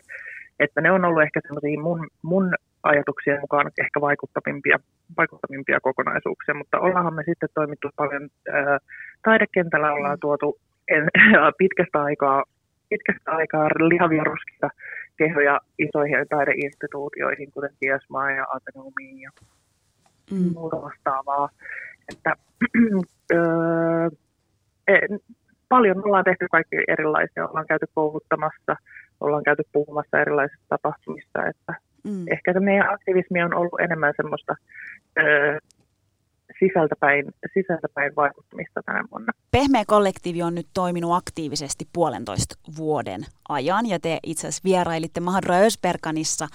[0.61, 4.79] Että ne on ollut ehkä semmoisia mun, mun ajatuksien mukaan ehkä vaikuttavimpia,
[5.17, 8.79] vaikuttavimpia kokonaisuuksia, mutta ollaanhan me sitten toimittu paljon ää,
[9.25, 10.59] taidekentällä, ollaan tuotu
[10.89, 11.09] en,
[11.63, 12.45] pitkästä aikaa,
[12.89, 14.71] pitkästä aikaa lihavia ruskia
[15.23, 19.31] kehoja isoihin taideinstituutioihin, kuten Tiesmaa ja Ateneumiin ja
[20.31, 20.53] mm.
[20.55, 21.49] muuta vastaavaa.
[22.13, 22.37] Että,
[23.35, 24.09] öö,
[25.69, 28.77] paljon ollaan tehty kaikki erilaisia, ollaan käyty kouluttamassa,
[29.21, 32.25] ollaan käyty puhumassa erilaisista tapahtumista, että mm.
[32.33, 34.55] ehkä se meidän aktivismi on ollut enemmän semmoista
[35.19, 35.59] öö,
[36.67, 39.33] sisältäpäin, sisältäpäin vaikuttamista tänä vuonna.
[39.51, 45.55] Pehmeä kollektiivi on nyt toiminut aktiivisesti puolentoista vuoden ajan ja te itse asiassa vierailitte Mahadra
[45.55, 46.47] Ösperkanissa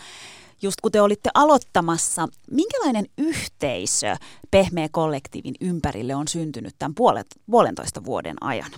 [0.61, 2.27] just kun te olitte aloittamassa.
[2.51, 4.15] Minkälainen yhteisö
[4.51, 8.71] Pehmeä kollektiivin ympärille on syntynyt tämän puolet, puolentoista vuoden ajan?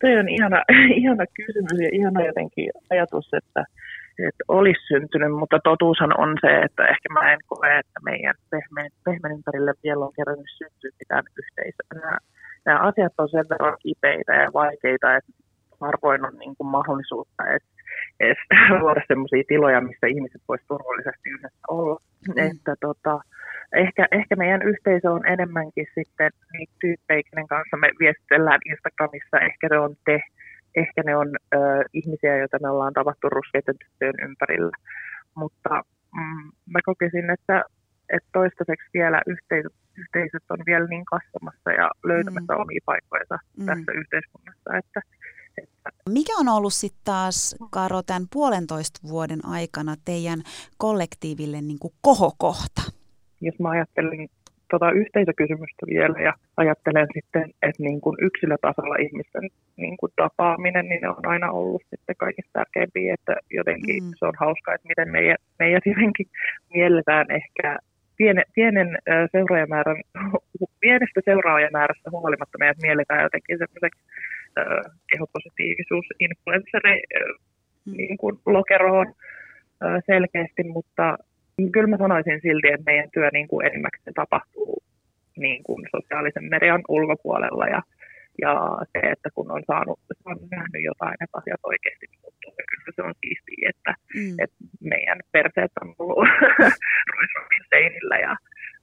[0.00, 0.62] Se on ihana,
[1.02, 3.64] ihana kysymys ja ihana jotenkin ajatus, että,
[4.18, 8.90] että olisi syntynyt, mutta totuushan on se, että ehkä mä en koe, että meidän pehmeän,
[9.04, 11.92] pehmeän ympärille vielä on kerran syntyä mitään yhteisöä.
[11.94, 12.18] Nämä,
[12.64, 15.32] nämä asiat on sen verran kipeitä ja vaikeita, että
[15.80, 17.62] harvoin on niin kuin mahdollisuutta edes,
[18.20, 18.38] edes
[18.80, 21.96] luoda sellaisia tiloja, missä ihmiset voisivat turvallisesti yhdessä olla.
[22.28, 22.34] Mm.
[22.46, 23.20] Että tota,
[23.84, 29.36] ehkä, ehkä meidän yhteisö on enemmänkin sitten niitä tyyppejä, kenen kanssa me viestitellään Instagramissa.
[29.48, 30.20] Ehkä ne on te,
[30.74, 31.58] ehkä ne on ö,
[31.92, 34.76] ihmisiä, joita me ollaan tavattu ruskeiden tyttöjen ympärillä.
[35.34, 35.70] Mutta
[36.14, 37.64] mm, mä kokisin, että,
[38.08, 42.60] että toistaiseksi vielä yhteisöt, yhteisöt on vielä niin kasvamassa ja löytämässä mm.
[42.60, 43.66] omia paikkoja mm.
[43.66, 45.00] tässä yhteiskunnassa, että
[46.10, 50.42] mikä on ollut sitten taas, Karo, tämän puolentoista vuoden aikana teidän
[50.78, 52.82] kollektiiville niin kuin kohokohta?
[53.40, 54.28] Jos mä ajattelen
[54.74, 59.44] tota yhteisökysymystä vielä ja ajattelen sitten, että niin kuin yksilötasolla ihmisten
[59.76, 64.10] niin kuin tapaaminen, niin ne on aina ollut sitten kaikista tärkeimpiä, että jotenkin mm.
[64.18, 66.26] se on hauskaa, että miten meidät, meidät jotenkin
[66.74, 67.78] mielletään ehkä
[68.16, 68.88] pienen, pienen
[69.32, 70.00] seuraajamäärän,
[70.80, 74.02] pienestä seuraajamäärästä huolimatta meidät mielletään jotenkin semmoiseksi
[75.10, 77.02] kehopositiivisuus influenssari
[77.86, 77.96] mm.
[77.96, 79.06] niin kuin lokeroon
[80.06, 81.18] selkeästi, mutta
[81.72, 84.82] kyllä mä sanoisin silti, että meidän työ niin kuin enimmäkseen tapahtuu
[85.36, 87.82] niin kuin sosiaalisen median ulkopuolella ja,
[88.40, 88.52] ja
[88.92, 93.02] se, että kun on saanut, saanut nähnyt jotain, että asiat oikeasti muuttuu, niin kyllä se
[93.02, 94.34] on siistiä, että, mm.
[94.44, 96.28] että meidän perseet on ollut
[97.72, 98.36] seinillä ja,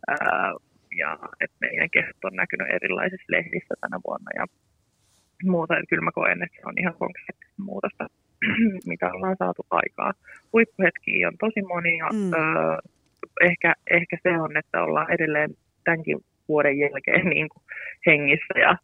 [0.08, 0.52] ää,
[0.98, 4.46] ja että meidän kehot on näkynyt erilaisissa lehdissä tänä vuonna ja
[5.44, 5.78] muuta.
[5.78, 8.08] Että kyllä mä koen, että se on ihan konkreettista muutosta,
[8.92, 10.14] mitä ollaan saatu aikaa.
[10.54, 12.08] Huippuhetkiä on tosi monia.
[12.14, 12.34] Mm.
[12.34, 12.78] Öö,
[13.42, 15.50] ehkä, ehkä se on, että ollaan edelleen
[15.84, 17.64] tämänkin vuoden jälkeen niin kuin
[18.06, 18.76] hengissä ja ö,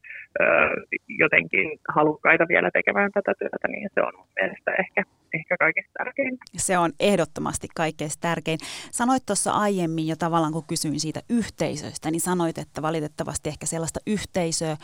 [1.08, 6.38] jotenkin halukkaita vielä tekemään tätä työtä, niin se on mun mielestä ehkä, ehkä kaikista tärkein.
[6.58, 8.60] Se on ehdottomasti kaikkein tärkein.
[8.92, 14.00] Sanoit tuossa aiemmin jo tavallaan, kun kysyin siitä yhteisöstä, niin sanoit, että valitettavasti ehkä sellaista
[14.08, 14.78] yhteisöä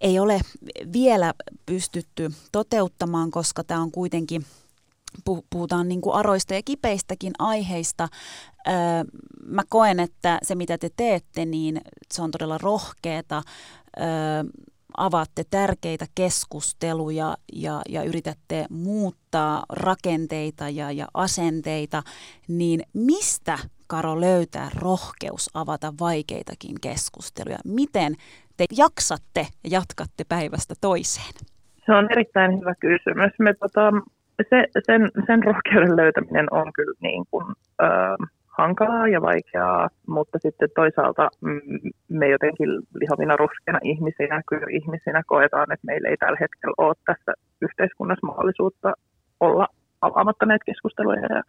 [0.00, 0.40] ei ole
[0.92, 1.32] vielä
[1.66, 4.42] pystytty toteuttamaan, koska tämä on kuitenkin–
[5.50, 8.08] puhutaan niin kuin aroista ja kipeistäkin aiheista.
[9.46, 11.80] Mä koen, että se mitä te teette, niin
[12.12, 13.42] se on todella rohkeata.
[14.00, 14.06] Öö,
[14.96, 22.02] avaatte tärkeitä keskusteluja ja, ja yritätte muuttaa rakenteita ja, ja asenteita,
[22.48, 27.58] niin mistä, Karo, löytää rohkeus avata vaikeitakin keskusteluja?
[27.64, 28.14] Miten
[28.56, 31.34] te jaksatte ja jatkatte päivästä toiseen?
[31.86, 33.32] Se on erittäin hyvä kysymys.
[33.38, 33.92] Me tota,
[34.50, 37.46] se, sen, sen rohkeuden löytäminen on kyllä niin kuin,
[37.82, 37.86] ö,
[38.60, 41.60] hankalaa ja vaikeaa, mutta sitten toisaalta mm,
[42.08, 42.70] me jotenkin
[43.00, 47.32] lihavina ruskeina ihmisinä, kyllä ihmisinä koetaan, että meillä ei tällä hetkellä ole tässä
[47.66, 48.92] yhteiskunnassa mahdollisuutta
[49.40, 49.66] olla
[50.00, 51.42] avaamatta näitä keskusteluja ja,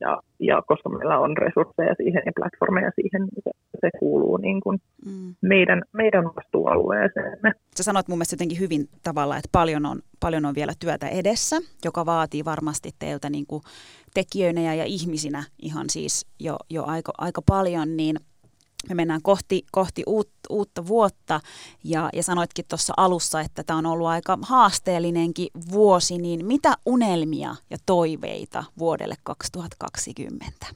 [0.00, 4.60] ja, ja koska meillä on resursseja siihen ja platformeja siihen, niin se, se kuuluu niin
[4.60, 5.34] kuin mm.
[5.40, 7.52] meidän, meidän vastuualueeseemme.
[7.76, 11.56] Sä sanoit mun mielestä jotenkin hyvin tavalla, että paljon on, paljon on vielä työtä edessä,
[11.84, 13.62] joka vaatii varmasti teiltä niin kuin
[14.14, 18.16] tekijöinä ja, ihmisinä ihan siis jo, jo aika, aika paljon, niin
[18.88, 21.40] me mennään kohti, kohti uut, uutta vuotta
[21.84, 27.50] ja, ja sanoitkin tuossa alussa, että tämä on ollut aika haasteellinenkin vuosi, niin mitä unelmia
[27.70, 30.66] ja toiveita vuodelle 2020?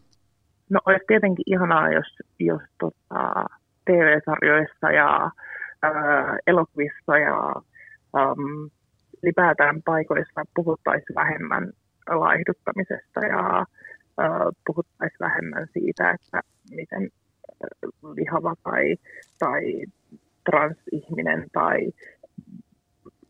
[0.70, 2.06] No olisi tietenkin ihanaa, jos,
[2.38, 3.44] jos tota,
[3.84, 5.30] TV-sarjoissa ja
[5.82, 7.54] ää, elokuvissa ja
[8.16, 8.70] äm,
[9.22, 11.72] ylipäätään paikoissa puhuttaisiin vähemmän
[12.08, 13.66] laihduttamisesta ja
[14.66, 16.40] puhuttaisiin vähemmän siitä, että
[16.70, 17.10] miten
[18.14, 18.96] lihava tai,
[19.38, 19.62] tai
[20.50, 21.78] transihminen tai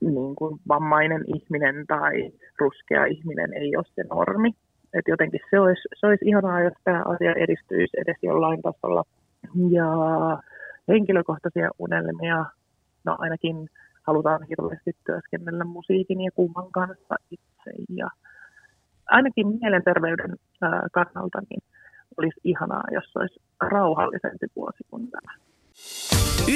[0.00, 4.50] niin kuin vammainen ihminen tai ruskea ihminen ei ole se normi.
[4.94, 9.02] Et jotenkin se olisi, se olisi ihanaa, jos tämä asia edistyisi edes jollain tasolla.
[9.70, 9.88] Ja
[10.88, 12.44] henkilökohtaisia unelmia,
[13.04, 13.68] no ainakin
[14.02, 17.70] halutaan hirveästi työskennellä musiikin ja kumman kanssa itse.
[17.96, 18.08] Ja
[19.10, 20.36] ainakin mielenterveyden
[20.92, 21.62] kannalta niin
[22.18, 25.32] olisi ihanaa, jos olisi rauhallisempi vuosi kuin tämä.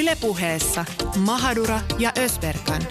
[0.01, 0.85] Ylepuheessa
[1.25, 2.81] Mahadura ja Ösberkan.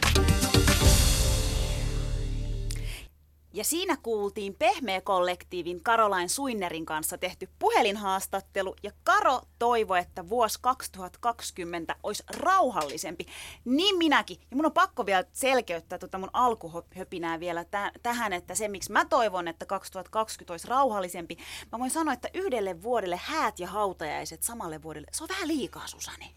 [3.53, 8.77] Ja siinä kuultiin Pehmeä-kollektiivin Karolain Suinnerin kanssa tehty puhelinhaastattelu.
[8.83, 13.27] Ja Karo toivoi, että vuosi 2020 olisi rauhallisempi.
[13.65, 14.37] Niin minäkin.
[14.51, 18.93] Ja mun on pakko vielä selkeyttää tuota mun alkuhöpinää vielä täh- tähän, että se miksi
[18.93, 21.37] mä toivon, että 2020 olisi rauhallisempi.
[21.73, 25.87] Mä voin sanoa, että yhdelle vuodelle häät ja hautajaiset samalle vuodelle, se on vähän liikaa,
[25.87, 26.35] Susani.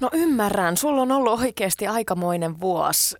[0.00, 3.16] No ymmärrän, sulla on ollut oikeasti aikamoinen vuosi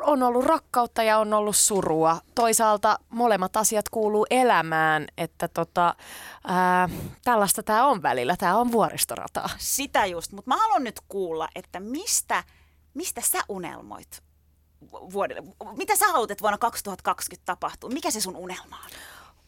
[0.00, 2.20] on ollut rakkautta ja on ollut surua.
[2.34, 5.94] Toisaalta molemmat asiat kuuluu elämään, että tota,
[6.46, 6.88] ää,
[7.24, 8.36] tällaista tämä on välillä.
[8.36, 9.50] Tämä on vuoristorataa.
[9.58, 12.44] Sitä just, mutta mä haluan nyt kuulla, että mistä,
[12.94, 14.22] mistä sä unelmoit
[14.92, 15.42] vuodelle?
[15.76, 17.90] Mitä sä haluat, että vuonna 2020 tapahtuu?
[17.90, 18.90] Mikä se sun unelma on?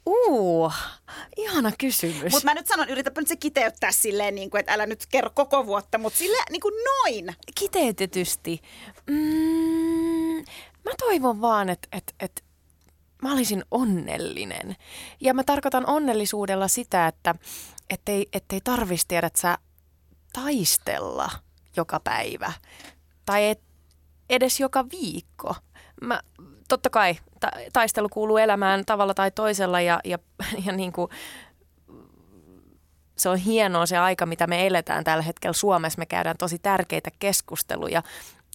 [0.06, 0.72] Uu,
[1.36, 2.32] ihana kysymys.
[2.32, 5.30] Mutta mä nyt sanon, yritänpä nyt se kiteyttää silleen, niin kuin, että älä nyt kerro
[5.34, 7.36] koko vuotta, mutta sille niin kuin noin.
[7.54, 8.62] Kiteytetysti.
[9.10, 10.05] Mm,
[10.86, 12.44] mä toivon vaan, että et, et
[13.22, 14.76] mä olisin onnellinen.
[15.20, 17.34] Ja mä tarkoitan onnellisuudella sitä, että
[17.90, 19.58] ettei, ettei tarvitsisi tiedä, että sä
[20.32, 21.30] taistella
[21.76, 22.52] joka päivä.
[23.26, 23.60] Tai et,
[24.30, 25.54] edes joka viikko.
[26.02, 26.20] Mä,
[26.68, 30.18] totta kai ta- taistelu kuuluu elämään tavalla tai toisella ja, ja,
[30.66, 31.10] ja niin kuin,
[33.18, 35.98] se on hienoa se aika, mitä me eletään tällä hetkellä Suomessa.
[35.98, 38.02] Me käydään tosi tärkeitä keskusteluja,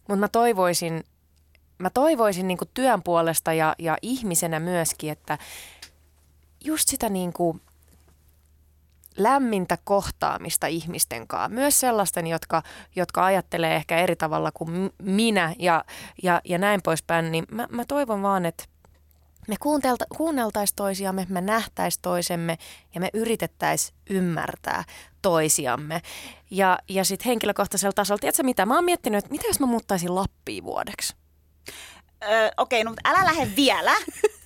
[0.07, 1.03] mutta mä toivoisin,
[1.81, 5.37] mä toivoisin niin kuin työn puolesta ja, ja ihmisenä myöskin, että
[6.63, 7.61] just sitä niin kuin
[9.17, 11.49] lämmintä kohtaamista ihmisten kanssa.
[11.49, 12.63] Myös sellaisten, jotka,
[12.95, 15.83] jotka ajattelee ehkä eri tavalla kuin minä ja,
[16.23, 17.31] ja, ja näin poispäin.
[17.31, 18.63] Niin mä, mä toivon vaan, että
[19.47, 19.55] me
[20.17, 22.57] kuunneltaisiin toisiamme, me nähtäisiin toisemme
[22.95, 24.83] ja me yritettäisiin ymmärtää
[25.21, 26.01] toisiamme.
[26.51, 30.15] Ja, ja sitten henkilökohtaisella tasolla, tiedätkö mitä, mä oon miettinyt, että mitä jos mä muuttaisin
[30.15, 31.20] Lappiin vuodeksi?
[32.57, 33.95] Okei, okay, no älä lähde vielä,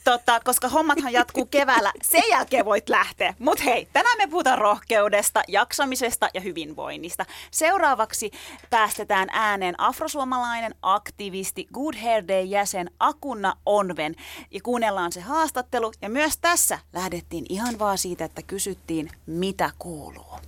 [0.03, 1.91] tota, koska hommathan jatkuu keväällä.
[2.03, 3.33] Sen jälkeen voit lähteä.
[3.39, 7.25] Mutta hei, tänään me puhutaan rohkeudesta, jaksamisesta ja hyvinvoinnista.
[7.51, 8.31] Seuraavaksi
[8.69, 14.15] päästetään ääneen afrosuomalainen aktivisti Good Hair Day jäsen Akunna Onven.
[14.51, 15.91] Ja kuunnellaan se haastattelu.
[16.01, 20.39] Ja myös tässä lähdettiin ihan vaan siitä, että kysyttiin, mitä kuuluu.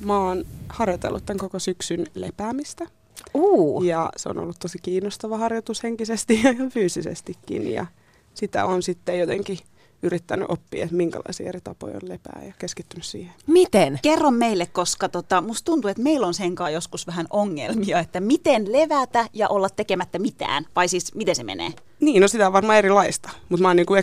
[0.00, 2.86] Mä oon harjoitellut tämän koko syksyn lepäämistä
[3.34, 3.82] Uh.
[3.82, 7.72] ja se on ollut tosi kiinnostava harjoitus henkisesti ja ihan fyysisestikin.
[7.72, 7.86] Ja
[8.34, 9.58] sitä on sitten jotenkin
[10.04, 13.32] yrittänyt oppia, että minkälaisia eri tapoja on lepää ja keskittynyt siihen.
[13.46, 13.98] Miten?
[14.02, 18.72] Kerro meille, koska tota, musta tuntuu, että meillä on senkaan joskus vähän ongelmia, että miten
[18.72, 21.70] levätä ja olla tekemättä mitään, vai siis miten se menee?
[22.00, 23.94] Niin, no sitä on varmaan erilaista, mutta mä oon niinku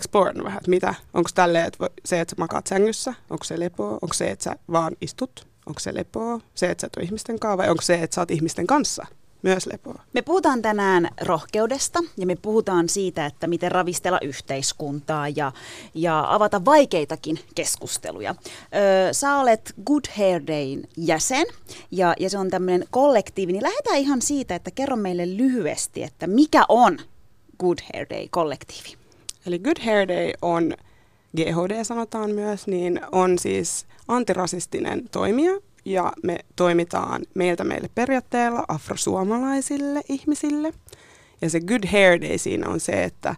[0.43, 4.13] vähän, että mitä, onko tälleen, että se, että sä makaat sängyssä, onko se lepoa, onko
[4.13, 7.57] se, että sä vaan istut, onko se lepoa, se, että sä et ole ihmisten kanssa,
[7.57, 9.05] vai onko se, että sä oot ihmisten kanssa
[9.43, 10.01] myös lepoa.
[10.13, 15.51] Me puhutaan tänään rohkeudesta ja me puhutaan siitä, että miten ravistella yhteiskuntaa ja,
[15.93, 18.35] ja avata vaikeitakin keskusteluja.
[18.75, 21.45] Öö, sä olet Good Hair Dayn jäsen
[21.91, 26.27] ja, ja se on tämmöinen kollektiivi, niin lähdetään ihan siitä, että kerro meille lyhyesti, että
[26.27, 26.99] mikä on
[27.59, 28.97] Good Hair Day-kollektiivi?
[29.45, 30.73] Eli Good Hair Day on,
[31.37, 35.51] GHD sanotaan myös, niin on siis antirasistinen toimija,
[35.85, 40.73] ja me toimitaan meiltä meille periaatteella afrosuomalaisille ihmisille.
[41.41, 43.35] Ja se good hair day siinä on se, että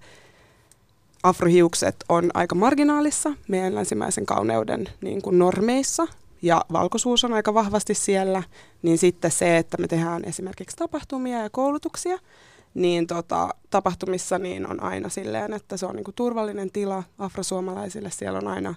[1.23, 6.07] afrohiukset on aika marginaalissa meidän länsimäisen kauneuden niin kuin normeissa
[6.41, 8.43] ja valkoisuus on aika vahvasti siellä,
[8.81, 12.17] niin sitten se, että me tehdään esimerkiksi tapahtumia ja koulutuksia,
[12.73, 18.09] niin tota, tapahtumissa niin on aina silleen, että se on niin kuin turvallinen tila afrosuomalaisille.
[18.11, 18.75] Siellä on aina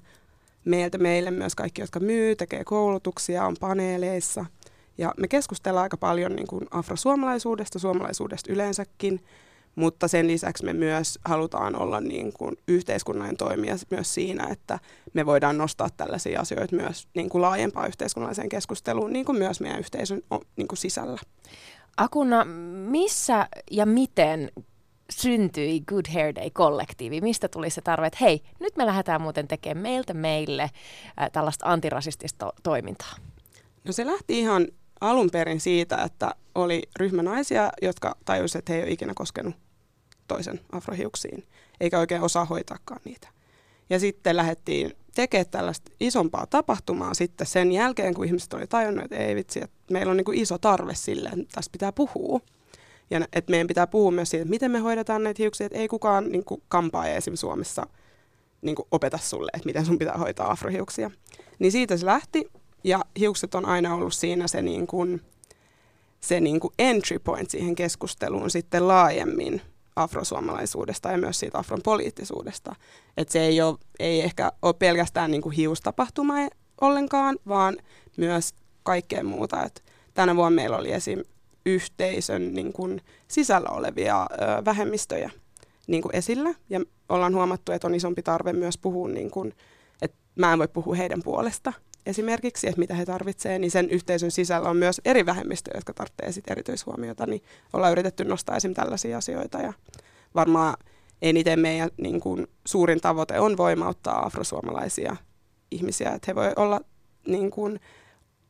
[0.66, 4.46] meiltä meille myös kaikki, jotka myy, tekee koulutuksia, on paneeleissa.
[4.98, 9.24] Ja me keskustellaan aika paljon niin kuin afrosuomalaisuudesta, suomalaisuudesta yleensäkin,
[9.74, 14.78] mutta sen lisäksi me myös halutaan olla niin kuin yhteiskunnallinen toimija myös siinä, että
[15.12, 19.78] me voidaan nostaa tällaisia asioita myös niin kuin laajempaan yhteiskunnalliseen keskusteluun, niin kuin myös meidän
[19.78, 20.22] yhteisön
[20.56, 21.20] niin kuin sisällä.
[21.96, 22.44] Akuna,
[22.90, 24.50] missä ja miten
[25.12, 27.20] syntyi Good Hair Day-kollektiivi?
[27.20, 30.70] Mistä tuli se tarve, että hei, nyt me lähdetään muuten tekemään meiltä meille
[31.32, 33.14] tällaista antirasistista to- toimintaa?
[33.84, 34.68] No se lähti ihan
[35.00, 39.54] alun perin siitä, että oli ryhmä naisia, jotka tajusivat, että he ei ole ikinä koskenut
[40.28, 41.46] toisen afrohiuksiin,
[41.80, 43.28] eikä oikein osaa hoitaakaan niitä.
[43.90, 49.16] Ja sitten lähdettiin tekemään tällaista isompaa tapahtumaa sitten sen jälkeen, kun ihmiset oli tajunnut, että
[49.16, 52.40] ei vitsi, että meillä on niin kuin iso tarve sille, että tästä pitää puhua.
[53.10, 55.88] Ja että meidän pitää puhua myös siitä, että miten me hoidetaan näitä hiuksia, että ei
[55.88, 57.86] kukaan niin kuin kampaaja esimerkiksi Suomessa
[58.62, 61.10] niin kuin opeta sulle, että miten sun pitää hoitaa afrohiuksia.
[61.58, 62.44] Niin siitä se lähti,
[62.84, 65.22] ja hiukset on aina ollut siinä se, niin kuin,
[66.20, 69.62] se niin kuin entry point siihen keskusteluun sitten laajemmin
[69.96, 72.74] afrosuomalaisuudesta ja myös siitä afron poliittisuudesta.
[73.16, 76.34] Että se ei, ole, ei ehkä ole pelkästään niin kuin hiustapahtuma
[76.80, 77.76] ollenkaan, vaan
[78.16, 79.64] myös kaikkea muuta.
[79.64, 81.24] Et tänä vuonna meillä oli esim.
[81.66, 85.30] Yhteisön niin kuin sisällä olevia ö, vähemmistöjä
[85.86, 86.54] niin kuin esillä.
[86.70, 89.54] Ja ollaan huomattu, että on isompi tarve myös puhua, niin kuin,
[90.02, 91.72] että mä en voi puhua heidän puolesta
[92.06, 96.34] esimerkiksi, että mitä he tarvitsevat, niin sen yhteisön sisällä on myös eri vähemmistöjä, jotka tarvitsevat
[96.34, 98.74] sit erityishuomiota, niin ollaan yritetty nostaa esim.
[98.74, 99.72] tällaisia asioita ja
[100.34, 100.76] varmaan
[101.22, 105.16] eniten meidän niin kuin, suurin tavoite on voimauttaa afrosuomalaisia
[105.70, 106.80] ihmisiä, että he voi olla
[107.26, 107.80] niin kuin,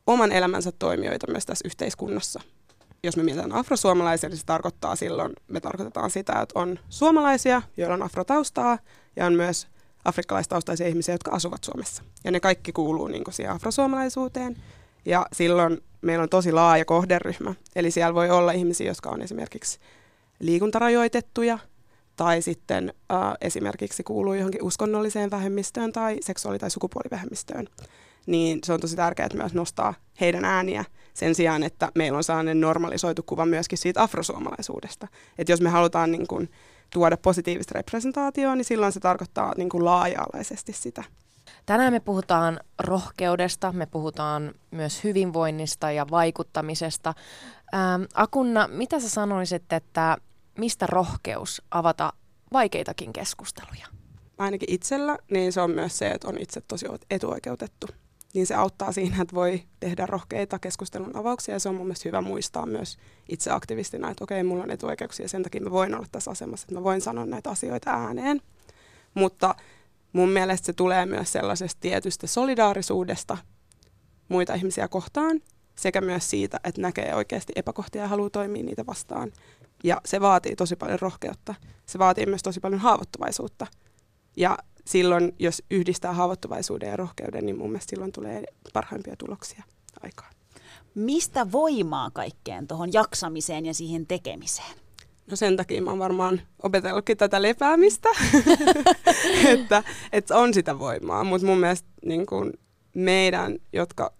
[0.07, 2.41] oman elämänsä toimijoita myös tässä yhteiskunnassa.
[3.03, 7.93] Jos me mietitään afrosuomalaisia, niin se tarkoittaa silloin, me tarkoitetaan sitä, että on suomalaisia, joilla
[7.93, 8.77] on afrotaustaa,
[9.15, 9.67] ja on myös
[10.05, 12.03] afrikkalaistaustaisia ihmisiä, jotka asuvat Suomessa.
[12.23, 14.57] Ja ne kaikki kuuluu niin siihen afrosuomalaisuuteen.
[15.05, 17.53] Ja silloin meillä on tosi laaja kohderyhmä.
[17.75, 19.79] Eli siellä voi olla ihmisiä, jotka on esimerkiksi
[20.39, 21.59] liikuntarajoitettuja,
[22.15, 27.67] tai sitten äh, esimerkiksi kuuluu johonkin uskonnolliseen vähemmistöön tai seksuaali- tai sukupuolivähemmistöön.
[28.25, 30.85] Niin se on tosi tärkeää myös nostaa heidän ääniä
[31.17, 35.07] sen sijaan, että meillä on sellainen normalisoitu kuva myöskin siitä afrosuomalaisuudesta.
[35.37, 36.49] Että jos me halutaan niin kuin,
[36.93, 41.03] tuoda positiivista representaatioa, niin silloin se tarkoittaa niin kuin laaja-alaisesti sitä.
[41.65, 47.13] Tänään me puhutaan rohkeudesta, me puhutaan myös hyvinvoinnista ja vaikuttamisesta.
[47.73, 50.17] Ähm, Akunna, mitä sä sanoisit, että
[50.57, 52.13] mistä rohkeus avata
[52.53, 53.87] vaikeitakin keskusteluja?
[54.37, 57.87] Ainakin itsellä, niin se on myös se, että on itse tosi etuoikeutettu
[58.37, 62.09] niin se auttaa siinä, että voi tehdä rohkeita keskustelun avauksia ja se on mun mielestä
[62.09, 62.97] hyvä muistaa myös
[63.29, 66.75] itse aktivistina, että okei, mulla on etuoikeuksia sen takia mä voin olla tässä asemassa, että
[66.75, 68.41] mä voin sanoa näitä asioita ääneen.
[69.13, 69.55] Mutta
[70.13, 73.37] mun mielestä se tulee myös sellaisesta tietystä solidaarisuudesta
[74.29, 75.41] muita ihmisiä kohtaan
[75.75, 79.31] sekä myös siitä, että näkee oikeasti epäkohtia ja haluaa toimia niitä vastaan.
[79.83, 81.55] Ja se vaatii tosi paljon rohkeutta.
[81.85, 83.67] Se vaatii myös tosi paljon haavoittuvaisuutta.
[84.35, 89.63] Ja silloin, jos yhdistää haavoittuvaisuuden ja rohkeuden, niin mun mielestä silloin tulee parhaimpia tuloksia
[90.03, 90.33] aikaan.
[90.95, 94.77] Mistä voimaa kaikkeen tuohon jaksamiseen ja siihen tekemiseen?
[95.29, 98.09] No sen takia mä oon varmaan opetellutkin tätä lepäämistä,
[99.53, 102.53] että, että on sitä voimaa, mutta mun mielestä niin kun
[102.93, 104.13] meidän, jotka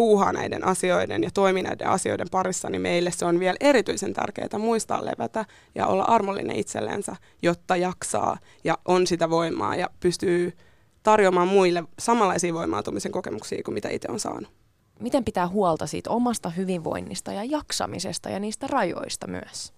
[0.00, 4.58] puuhaa näiden asioiden ja toimii näiden asioiden parissa, niin meille se on vielä erityisen tärkeää
[4.58, 10.52] muistaa levätä ja olla armollinen itsellensä, jotta jaksaa ja on sitä voimaa ja pystyy
[11.02, 14.50] tarjoamaan muille samanlaisia voimaantumisen kokemuksia kuin mitä itse on saanut.
[15.00, 19.72] Miten pitää huolta siitä omasta hyvinvoinnista ja jaksamisesta ja niistä rajoista myös?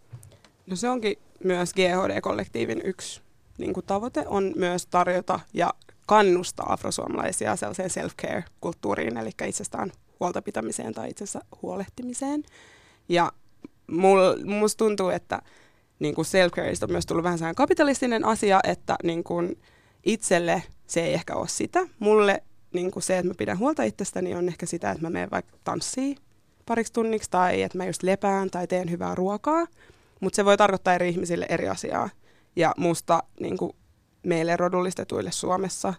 [0.66, 3.22] No se onkin myös GHD-kollektiivin yksi
[3.58, 5.70] niin kuin tavoite on myös tarjota ja
[6.06, 12.42] kannustaa afrosuomalaisia sellaiseen self-care-kulttuuriin, eli itsestään huolta pitämiseen tai itsensä huolehtimiseen.
[13.08, 13.32] Ja
[13.86, 15.42] mul, musta tuntuu, että
[15.98, 19.60] niin kuin self-care on myös tullut vähän sellainen kapitalistinen asia, että niin kuin
[20.04, 21.80] itselle se ei ehkä ole sitä.
[21.98, 25.30] Mulle niin kuin se, että mä pidän huolta itsestäni, on ehkä sitä, että mä menen
[25.30, 26.16] vaikka tanssiin
[26.66, 29.66] pariksi tunniksi tai että mä just lepään tai teen hyvää ruokaa.
[30.20, 32.10] Mutta se voi tarkoittaa eri ihmisille eri asiaa.
[32.56, 33.72] Ja musta niin kuin
[34.22, 35.94] meille rodullistetuille Suomessa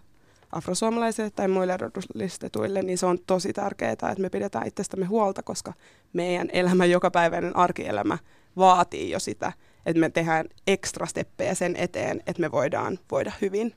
[0.52, 5.72] afrosuomalaisille tai muille rodullistetuille, niin se on tosi tärkeää, että me pidetään itsestämme huolta, koska
[6.12, 8.18] meidän elämä, jokapäiväinen arkielämä
[8.56, 9.52] vaatii jo sitä,
[9.86, 13.74] että me tehdään ekstra steppejä sen eteen, että me voidaan voida hyvin.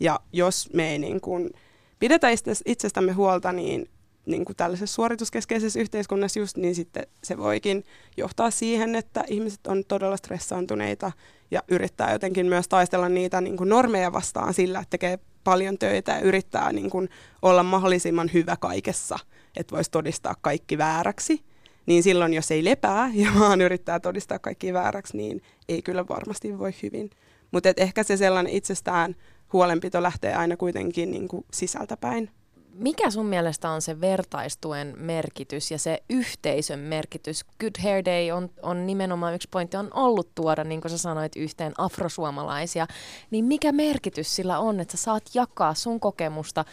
[0.00, 1.50] Ja jos me ei niin kuin
[1.98, 2.28] pidetä
[2.66, 3.90] itsestämme huolta, niin,
[4.26, 7.84] niin kuin tällaisessa suorituskeskeisessä yhteiskunnassa just, niin sitten se voikin
[8.16, 11.12] johtaa siihen, että ihmiset on todella stressaantuneita
[11.50, 15.18] ja yrittää jotenkin myös taistella niitä niin kuin normeja vastaan sillä, että tekee
[15.48, 17.08] paljon töitä ja yrittää niin kuin
[17.42, 19.18] olla mahdollisimman hyvä kaikessa,
[19.56, 21.44] että voisi todistaa kaikki vääräksi,
[21.86, 26.58] niin silloin jos ei lepää ja vaan yrittää todistaa kaikki vääräksi, niin ei kyllä varmasti
[26.58, 27.10] voi hyvin.
[27.50, 29.16] Mutta ehkä se sellainen itsestään
[29.52, 32.30] huolenpito lähtee aina kuitenkin niin kuin sisältäpäin.
[32.72, 37.44] Mikä sun mielestä on se vertaistuen merkitys ja se yhteisön merkitys?
[37.60, 41.36] Good Hair Day on, on nimenomaan yksi pointti, on ollut tuoda, niin kuin sä sanoit,
[41.36, 42.86] yhteen afrosuomalaisia.
[43.30, 46.64] Niin mikä merkitys sillä on, että sä saat jakaa sun kokemusta äh,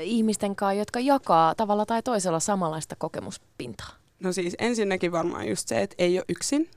[0.00, 3.90] ihmisten kanssa, jotka jakaa tavalla tai toisella samanlaista kokemuspintaa?
[4.20, 6.70] No siis ensinnäkin varmaan just se, että ei ole yksin,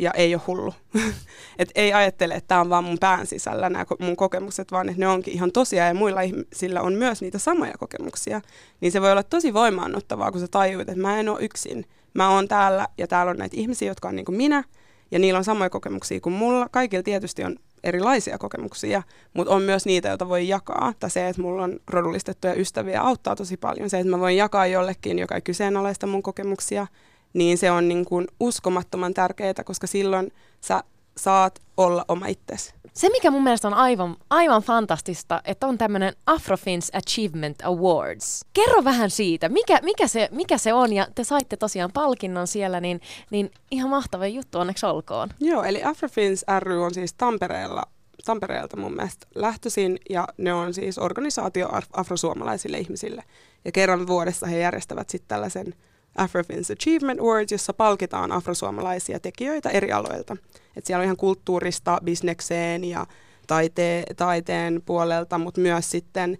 [0.00, 0.74] ja ei ole hullu.
[1.58, 5.00] et ei ajattele, että tämä on vaan mun pään sisällä nämä mun kokemukset, vaan että
[5.00, 8.40] ne onkin ihan tosia ja muilla ihmisillä on myös niitä samoja kokemuksia.
[8.80, 11.84] Niin se voi olla tosi voimaannuttavaa, kun sä tajuut, että mä en ole yksin.
[12.14, 14.64] Mä oon täällä ja täällä on näitä ihmisiä, jotka on niin kuin minä
[15.10, 16.68] ja niillä on samoja kokemuksia kuin mulla.
[16.70, 19.02] Kaikilla tietysti on erilaisia kokemuksia,
[19.34, 20.92] mutta on myös niitä, joita voi jakaa.
[21.00, 23.90] Tai se, että mulla on rodullistettuja ystäviä, auttaa tosi paljon.
[23.90, 26.86] Se, että mä voin jakaa jollekin, joka ei kyseenalaista mun kokemuksia,
[27.32, 30.84] niin se on niin kuin uskomattoman tärkeää, koska silloin sä
[31.16, 32.74] saat olla oma itsesi.
[32.94, 38.44] Se, mikä mun mielestä on aivan, aivan fantastista, että on tämmöinen Afrofins Achievement Awards.
[38.52, 42.80] Kerro vähän siitä, mikä, mikä, se, mikä se on, ja te saitte tosiaan palkinnon siellä,
[42.80, 43.00] niin,
[43.30, 45.28] niin ihan mahtava juttu, onneksi olkoon.
[45.40, 47.82] Joo, eli Afrofins ry on siis Tampereella
[48.24, 53.24] Tampereelta mun mielestä lähtöisin ja ne on siis organisaatio afrosuomalaisille ihmisille.
[53.64, 55.74] Ja kerran vuodessa he järjestävät sitten tällaisen
[56.20, 60.36] Afrofins Achievement Awards, jossa palkitaan afrosuomalaisia tekijöitä eri aloilta.
[60.76, 63.06] Et siellä on ihan kulttuurista bisnekseen ja
[63.46, 66.38] taite, taiteen puolelta, mutta myös sitten,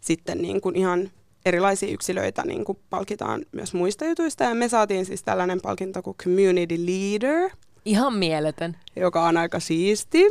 [0.00, 1.10] sitten niin kuin ihan
[1.46, 4.44] erilaisia yksilöitä niin kuin palkitaan myös muista jutuista.
[4.44, 7.50] Ja me saatiin siis tällainen palkinto kuin Community Leader.
[7.84, 8.76] Ihan mieletön.
[8.96, 10.24] Joka on aika siisti.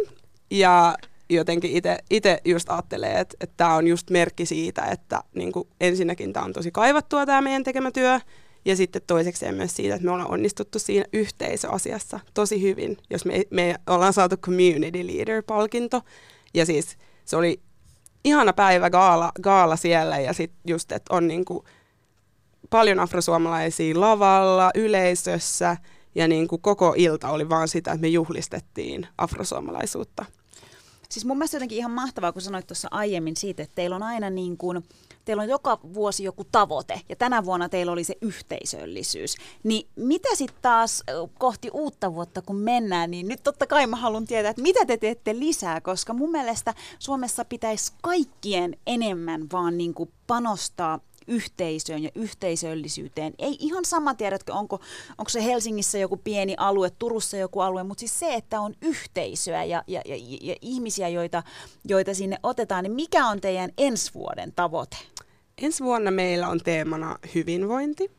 [0.52, 0.96] Ja
[1.30, 1.72] jotenkin
[2.10, 6.46] itse just ajattelee, että, että tämä on just merkki siitä, että niin kuin ensinnäkin tämä
[6.46, 8.20] on tosi kaivattua tämä meidän tekemä työ,
[8.66, 13.44] ja sitten toisekseen myös siitä, että me ollaan onnistuttu siinä yhteisöasiassa tosi hyvin, jos me,
[13.50, 16.02] me ollaan saatu Community Leader-palkinto.
[16.54, 17.60] Ja siis se oli
[18.24, 21.66] ihana päivä gaala, gaala siellä ja sitten just, että on niinku
[22.70, 25.78] paljon afrosuomalaisia lavalla, yleisössä
[26.16, 30.26] ja niinku koko ilta oli vaan sitä, että me juhlistettiin afrosuomalaisuutta.
[31.10, 34.30] Siis mun mielestä jotenkin ihan mahtavaa, kun sanoit tuossa aiemmin siitä, että teillä on aina
[34.30, 34.84] niin kuin–
[35.26, 39.36] teillä on joka vuosi joku tavoite ja tänä vuonna teillä oli se yhteisöllisyys.
[39.64, 41.04] Niin mitä sitten taas
[41.38, 44.98] kohti uutta vuotta kun mennään, niin nyt totta kai mä haluan tietää, että mitä te
[44.98, 52.10] teette lisää, koska mun mielestä Suomessa pitäisi kaikkien enemmän vaan niin kuin panostaa yhteisöön ja
[52.16, 53.34] yhteisöllisyyteen.
[53.40, 54.80] Ei ihan sama, tiedätkö, onko,
[55.18, 59.64] onko se Helsingissä joku pieni alue, Turussa joku alue, mutta siis se, että on yhteisöä
[59.64, 61.44] ja, ja, ja, ja ihmisiä, joita,
[61.86, 64.98] joita sinne otetaan, niin mikä on teidän ensi vuoden tavoite?
[65.62, 68.12] Ensi vuonna meillä on teemana hyvinvointi,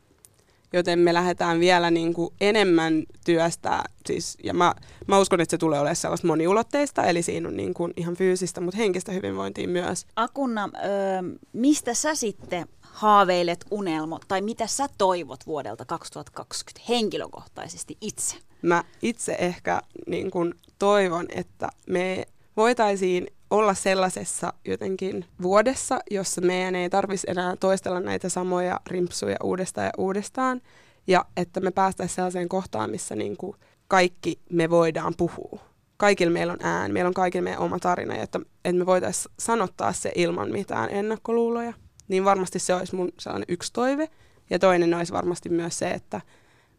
[0.73, 4.73] joten me lähdetään vielä niin kuin enemmän työstä, siis, ja mä,
[5.07, 8.61] mä uskon, että se tulee olemaan sellaista moniulotteista, eli siinä on niin kuin ihan fyysistä,
[8.61, 10.05] mutta henkistä hyvinvointia myös.
[10.15, 12.67] Akunna, ö, mistä sä sitten
[12.97, 18.35] haaveilet unelmo, tai mitä sä toivot vuodelta 2020 henkilökohtaisesti itse?
[18.61, 22.25] Mä itse ehkä niin kuin toivon, että me
[22.57, 29.85] voitaisiin olla sellaisessa jotenkin vuodessa, jossa meidän ei tarvitsisi enää toistella näitä samoja rimpsuja uudestaan
[29.85, 30.61] ja uudestaan,
[31.07, 35.59] ja että me päästäisiin sellaiseen kohtaan, missä niin kuin kaikki me voidaan puhua.
[35.97, 39.93] Kaikilla meillä on ään, meillä on kaikilla meidän oma tarina, että, että me voitaisiin sanottaa
[39.93, 41.73] se ilman mitään ennakkoluuloja.
[42.07, 44.09] Niin varmasti se olisi mun sellainen yksi toive.
[44.49, 46.21] Ja toinen olisi varmasti myös se, että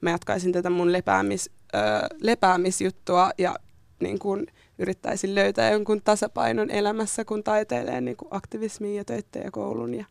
[0.01, 1.79] mä jatkaisin tätä mun lepäämis, ö,
[2.23, 3.57] lepäämisjuttua ja
[4.01, 4.47] niin kuin
[4.79, 10.05] yrittäisin löytää jonkun tasapainon elämässä, kun taiteilee niin kuin aktivismin ja töiden ja koulun ja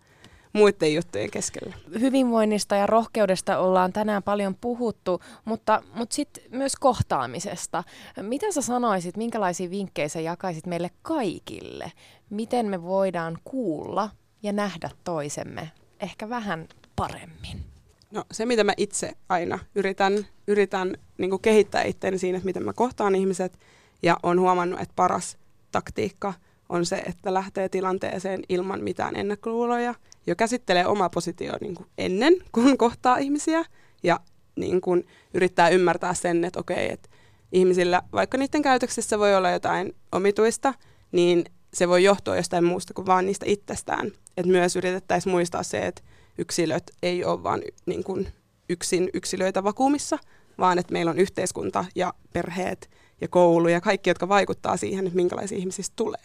[0.53, 1.76] muiden juttujen keskellä.
[1.99, 7.84] Hyvinvoinnista ja rohkeudesta ollaan tänään paljon puhuttu, mutta, mutta sitten myös kohtaamisesta.
[8.22, 11.91] Mitä sä sanoisit, minkälaisia vinkkejä sä jakaisit meille kaikille?
[12.30, 14.09] Miten me voidaan kuulla
[14.48, 17.64] ja nähdä toisemme ehkä vähän paremmin?
[18.12, 22.74] No se, mitä mä itse aina yritän, yritän niin kehittää itseäni siinä, että miten mä
[22.74, 23.60] kohtaan ihmiset–
[24.04, 25.38] ja on huomannut, että paras
[25.72, 26.34] taktiikka
[26.70, 29.95] on se, että lähtee tilanteeseen ilman mitään ennakkoluuloja
[30.28, 33.66] jo käsittelee omaa positioa niin kuin ennen kuin kohtaa ihmisiä
[34.04, 34.20] ja
[34.56, 37.10] niin kuin yrittää ymmärtää sen, että okei, että
[37.52, 40.74] ihmisillä, vaikka niiden käytöksessä voi olla jotain omituista,
[41.12, 41.45] niin
[41.78, 44.11] se voi johtua jostain muusta kuin vaan niistä itsestään.
[44.38, 46.01] Että myös yritettäisiin muistaa se, että
[46.38, 48.28] yksilöt ei ole vain niin kuin
[48.69, 50.17] yksin yksilöitä vakuumissa,
[50.57, 52.89] vaan että meillä on yhteiskunta ja perheet
[53.21, 56.23] ja koulu ja kaikki, jotka vaikuttaa siihen, että minkälaisia ihmisistä tulee.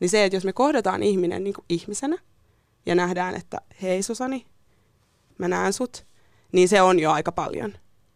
[0.00, 2.18] Niin se, että jos me kohdataan ihminen niin kuin ihmisenä
[2.86, 4.46] ja nähdään, että hei Susani,
[5.38, 6.06] mä näen sut,
[6.52, 7.72] niin se on jo aika paljon.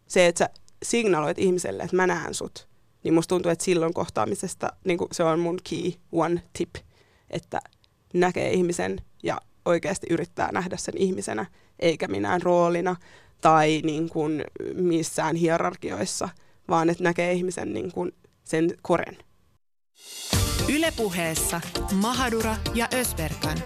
[0.07, 0.51] Se, että sä
[0.83, 2.69] signaloit ihmiselle, että mä näen sut,
[3.07, 6.75] niin musta tuntuu, että silloin kohtaamisesta niin se on mun key one tip,
[7.31, 7.61] että
[8.15, 11.47] näkee ihmisen ja oikeasti yrittää nähdä sen ihmisenä,
[11.79, 12.97] eikä minään roolina
[13.41, 14.45] tai niin kuin
[14.75, 16.29] missään hierarkioissa,
[16.69, 18.13] vaan että näkee ihmisen niin kuin
[18.45, 19.19] sen koren.
[20.69, 21.61] Ylepuheessa
[21.93, 23.59] Mahadura ja Ösberkan.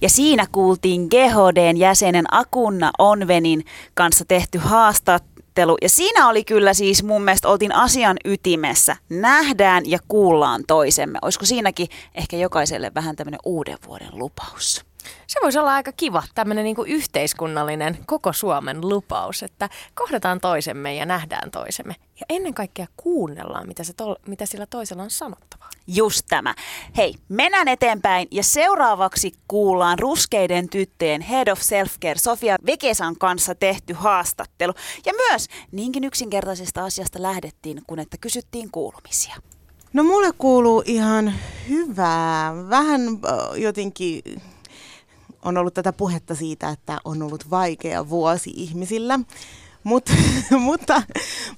[0.00, 4.60] Ja siinä kuultiin GHDn jäsenen Akunna Onvenin kanssa tehty
[5.58, 5.76] haastattelu.
[5.82, 8.96] Ja siinä oli kyllä siis mun mielestä oltiin asian ytimessä.
[9.08, 11.18] Nähdään ja kuullaan toisemme.
[11.22, 14.84] Olisiko siinäkin ehkä jokaiselle vähän tämmöinen uuden vuoden lupaus?
[15.26, 21.06] Se voisi olla aika kiva, tämmöinen niin yhteiskunnallinen koko Suomen lupaus, että kohdataan toisemme ja
[21.06, 21.94] nähdään toisemme.
[22.20, 25.57] Ja ennen kaikkea kuunnellaan, mitä, se tol- mitä sillä toisella on sanottavaa.
[25.90, 26.54] Just tämä.
[26.96, 33.92] Hei, mennään eteenpäin ja seuraavaksi kuullaan ruskeiden tyttöjen Head of Self-Care Sofia Vekesan kanssa tehty
[33.92, 34.72] haastattelu.
[35.06, 39.36] Ja myös niinkin yksinkertaisesta asiasta lähdettiin, kun että kysyttiin kuulumisia.
[39.92, 41.34] No mulle kuuluu ihan
[41.68, 42.68] hyvää.
[42.68, 43.00] Vähän
[43.56, 44.22] jotenkin
[45.44, 49.20] on ollut tätä puhetta siitä, että on ollut vaikea vuosi ihmisillä.
[49.88, 50.10] Mut,
[50.58, 51.02] mutta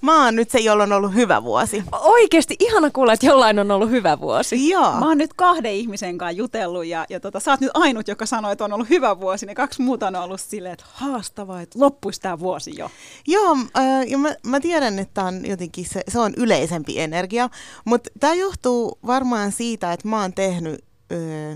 [0.03, 1.85] mä oon nyt se, jolla on ollut hyvä vuosi.
[1.93, 4.68] Oikeasti ihana kuulla, että jollain on ollut hyvä vuosi.
[4.68, 4.93] Joo.
[4.93, 8.26] Mä oon nyt kahden ihmisen kanssa jutellut ja, ja tota, sä oot nyt ainut, joka
[8.26, 9.47] sanoi, että on ollut hyvä vuosi.
[9.47, 12.91] Ne kaksi muuta on ollut silleen, että haastavaa, että loppuisi tämä vuosi jo.
[13.26, 17.51] Joo, äh, ja mä, mä tiedän, että on jotenkin se, se on yleisempi energia,
[17.85, 21.55] mutta tämä johtuu varmaan siitä, että mä oon tehnyt öö,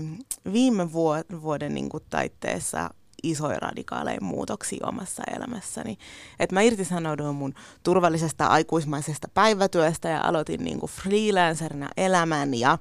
[0.53, 0.93] viime
[1.41, 2.89] vuoden niin kuin taitteessa
[3.31, 5.97] isoja radikaaleja muutoksia omassa elämässäni.
[6.39, 7.53] Et mä irtisanouduin mun
[7.83, 12.77] turvallisesta aikuismaisesta päivätyöstä ja aloitin niin kuin freelancerina elämän ja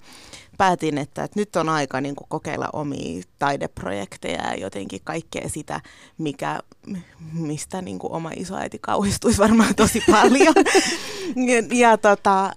[0.58, 5.80] päätin, että, että nyt on aika niin kuin kokeilla omia taideprojekteja ja jotenkin kaikkea sitä,
[6.18, 6.60] mikä,
[7.32, 10.54] mistä niin kuin oma isoäiti kauhistuisi varmaan tosi paljon.
[11.50, 12.52] ja, ja, tota,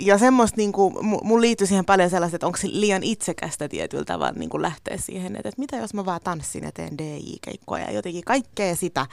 [0.00, 4.04] ja semmoista, niin kuin, mun liittyy siihen paljon sellaista, että onko se liian itsekästä tietyllä
[4.04, 7.84] tavalla niin kuin lähteä siihen, että, että mitä jos mä vaan tanssin ja teen DJ-keikkoja
[7.84, 9.06] ja jotenkin kaikkea sitä,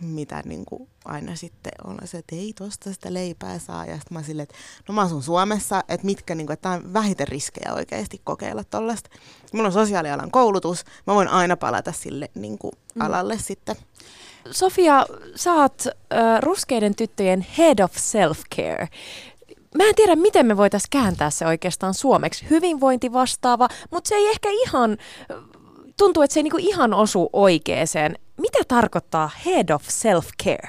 [0.00, 3.86] mitä niin kuin aina sitten on se, että ei tosta sitä leipää saa.
[3.86, 4.54] Ja sitten mä silleen, että
[4.88, 9.10] no mä asun Suomessa, että mitkä, niin kuin, että on vähiten riskejä oikeasti kokeilla tollasta.
[9.52, 13.02] Mulla on sosiaalialan koulutus, mä voin aina palata sille niin kuin, mm.
[13.02, 13.40] alalle mm.
[13.40, 13.76] sitten.
[14.50, 18.86] Sofia, sä oot äh, ruskeiden tyttöjen head of self-care.
[19.74, 22.46] Mä en tiedä, miten me voitaisiin kääntää se oikeastaan suomeksi.
[22.50, 24.96] Hyvinvointi vastaava, mutta se ei ehkä ihan,
[25.96, 30.68] tuntuu, että se ei niinku ihan osu oikeeseen mitä tarkoittaa Head of Self-Care?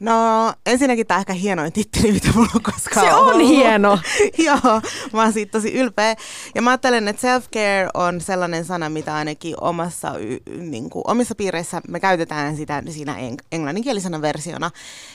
[0.00, 3.48] No ensinnäkin tämä ehkä hienoin titteli, mitä mulla on koskaan Se on ollut.
[3.48, 3.98] hieno.
[4.46, 4.80] Joo,
[5.12, 6.16] mä oon siitä tosi ylpeä.
[6.54, 10.14] Ja mä ajattelen, että self-care on sellainen sana, mitä ainakin omassa,
[10.56, 13.16] niin kuin, omissa piireissä me käytetään sitä siinä
[13.52, 14.70] englanninkielisenä versiona.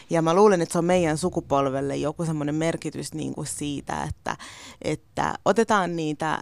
[0.10, 4.38] Ja mä luulen, että se on meidän sukupolvelle joku semmoinen merkitys niin kuin siitä, että,
[4.82, 6.40] että otetaan niitä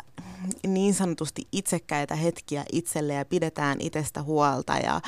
[0.68, 5.02] niin sanotusti itsekkäitä hetkiä itselle ja pidetään itsestä huolta ja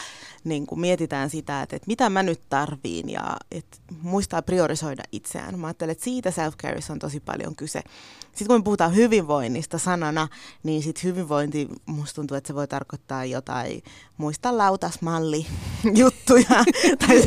[0.44, 5.60] niin kuin mietitään sitä, että, että mitä mä nyt tarviin ja että muistaa priorisoida itseään.
[5.60, 7.82] Mä ajattelen, että siitä self-careissa on tosi paljon kyse.
[8.22, 10.28] Sitten kun me puhutaan hyvinvoinnista sanana,
[10.64, 13.84] niin sitten hyvinvointi, musta tuntuu, että se voi tarkoittaa jotain,
[14.18, 15.46] muista lautasmalli
[16.02, 16.66] juttuja.
[17.08, 17.24] tai,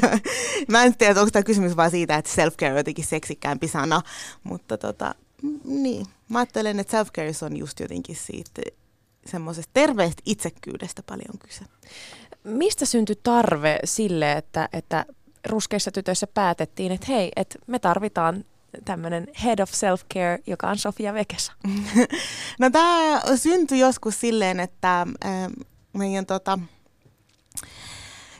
[0.69, 4.03] mä en tiedä, onko tämä kysymys vain siitä, että self-care on jotenkin seksikkäämpi sana,
[4.45, 5.15] mutta tota,
[5.65, 8.62] niin, mä ajattelen, että self-care on just jotenkin siitä
[9.26, 11.64] semmoisesta terveestä itsekkyydestä paljon kyse.
[12.45, 15.07] Mistä syntyi tarve sille, että, että
[15.49, 18.45] ruskeissa tytöissä päätettiin, että hei, että me tarvitaan
[18.85, 21.53] tämmöinen head of self-care, joka on Sofia Vekesa?
[22.61, 25.31] no tämä syntyi joskus silleen, että äh,
[25.93, 26.59] meidän tota,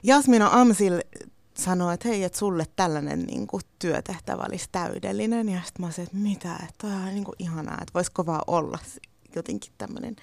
[0.03, 1.01] Jasmina Amsil
[1.59, 5.49] sanoi, että hei, että sulle tällainen niin kuin, työtehtävä olisi täydellinen.
[5.49, 8.79] Ja sitten mä sanoin, että mitä, että on niin kuin, ihanaa, että voisiko vaan olla
[9.37, 10.17] jotenkin tämmöinen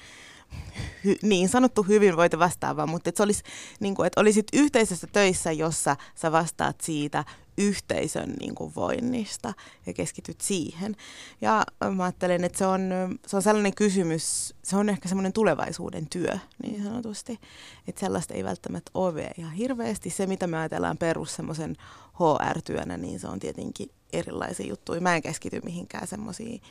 [1.05, 3.43] hy, niin sanottu hyvinvointi vastaava, mutta että, se olisi,
[3.79, 7.25] niin kuin, että olisit yhteisössä töissä, jossa sä vastaat siitä
[7.57, 9.53] yhteisön niin kuin, voinnista
[9.85, 10.95] ja keskityt siihen.
[11.41, 11.63] Ja
[11.95, 12.81] mä ajattelen, että se on,
[13.27, 17.39] se on sellainen kysymys, se on ehkä semmoinen tulevaisuuden työ niin sanotusti,
[17.87, 20.09] että sellaista ei välttämättä ole ihan hirveästi.
[20.09, 21.75] Se, mitä me ajatellaan perus semmoisen
[22.13, 25.01] HR-työnä, niin se on tietenkin erilaisia juttuja.
[25.01, 26.61] Mä en keskity mihinkään semmoisiin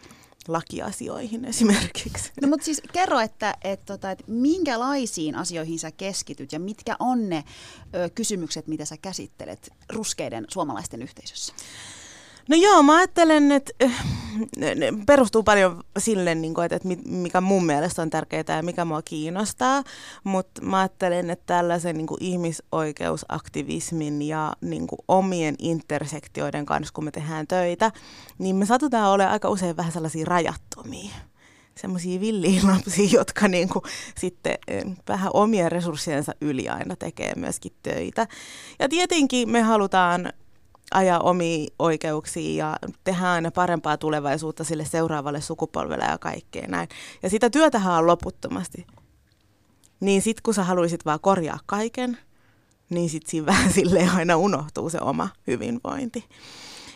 [0.48, 2.32] lakiasioihin esimerkiksi.
[2.42, 7.28] No mutta siis kerro, että, että, tota, että minkälaisiin asioihin sä keskityt ja mitkä on
[7.28, 7.44] ne
[7.94, 11.54] ö, kysymykset, mitä sä käsittelet ruskeiden suomalaisten yhteisössä?
[12.48, 14.04] No joo, mä ajattelen, että äh,
[15.06, 19.82] perustuu paljon sille, niin että mikä mun mielestä on tärkeää ja mikä mua kiinnostaa,
[20.24, 27.04] mutta mä ajattelen, että tällaisen niin kuin ihmisoikeusaktivismin ja niin kuin omien intersektioiden kanssa, kun
[27.04, 27.92] me tehdään töitä,
[28.38, 31.14] niin me satutaan olemaan aika usein vähän sellaisia rajattomia
[31.78, 33.82] semmoisia villiä lapsia, jotka niin kuin
[34.18, 38.26] sitten eh, vähän omien resurssiensa yli aina tekee myöskin töitä.
[38.78, 40.32] Ja tietenkin me halutaan
[40.90, 46.88] ajaa omia oikeuksia ja tehdä aina parempaa tulevaisuutta sille seuraavalle sukupolvelle ja kaikkea näin.
[47.22, 48.86] Ja sitä työtähän on loputtomasti.
[50.00, 52.18] Niin sit kun sä haluaisit vaan korjaa kaiken,
[52.90, 56.24] niin sit siinä vähän silleen aina unohtuu se oma hyvinvointi.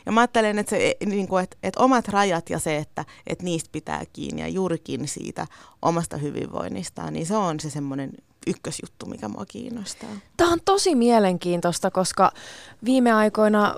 [0.09, 3.45] Ja mä ajattelen, että, se, niin kuin, että, että omat rajat ja se, että, että
[3.45, 5.47] niistä pitää kiinni ja juurikin siitä
[5.83, 8.11] omasta hyvinvoinnistaan, niin se on se semmoinen
[8.47, 10.09] ykkösjuttu, mikä mua kiinnostaa.
[10.37, 12.33] Tämä on tosi mielenkiintoista, koska
[12.85, 13.75] viime aikoina,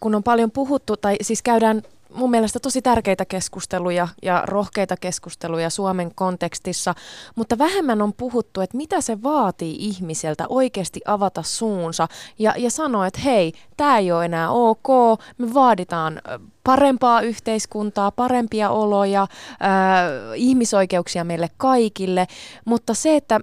[0.00, 1.82] kun on paljon puhuttu, tai siis käydään
[2.14, 6.94] mun mielestä tosi tärkeitä keskusteluja ja rohkeita keskusteluja Suomen kontekstissa,
[7.34, 12.08] mutta vähemmän on puhuttu, että mitä se vaatii ihmiseltä oikeasti avata suunsa
[12.38, 14.88] ja, ja sanoa, että hei, tämä ei ole enää ok,
[15.38, 16.22] me vaaditaan
[16.64, 19.28] parempaa yhteiskuntaa, parempia oloja, äh,
[20.34, 22.26] ihmisoikeuksia meille kaikille,
[22.64, 23.40] mutta se, että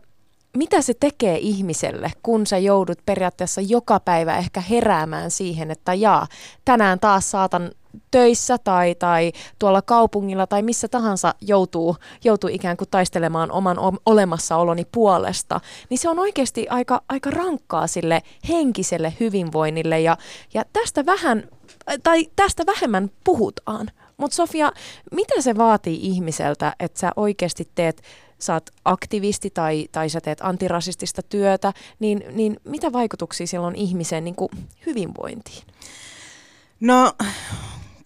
[0.58, 6.28] mitä se tekee ihmiselle, kun sä joudut periaatteessa joka päivä ehkä heräämään siihen, että jaa,
[6.66, 7.72] tänään taas saatan
[8.12, 14.86] töissä tai, tai tuolla kaupungilla tai missä tahansa joutuu, joutuu ikään kuin taistelemaan oman olemassaoloni
[14.92, 15.60] puolesta,
[15.90, 20.18] niin se on oikeasti aika, aika rankkaa sille henkiselle hyvinvoinnille ja,
[20.54, 21.44] ja tästä vähän
[22.04, 23.92] tai tästä vähemmän puhutaan.
[24.18, 24.72] Mutta Sofia,
[25.12, 28.02] mitä se vaatii ihmiseltä, että sä oikeasti teet
[28.40, 33.76] sä oot aktivisti tai, tai sä teet antirasistista työtä, niin, niin mitä vaikutuksia sillä on
[33.76, 34.36] ihmisen niin
[34.86, 35.64] hyvinvointiin?
[36.80, 37.14] No,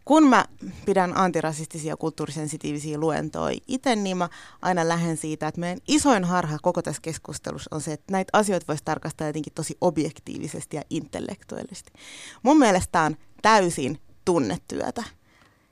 [0.05, 0.45] kun mä
[0.85, 4.29] pidän antirasistisia kulttuurisensitiivisiä luentoja itse, niin mä
[4.61, 8.67] aina lähden siitä, että meidän isoin harha koko tässä keskustelussa on se, että näitä asioita
[8.67, 11.91] voisi tarkastaa jotenkin tosi objektiivisesti ja intellektuellisesti.
[12.43, 15.03] Mun mielestä on täysin tunnetyötä.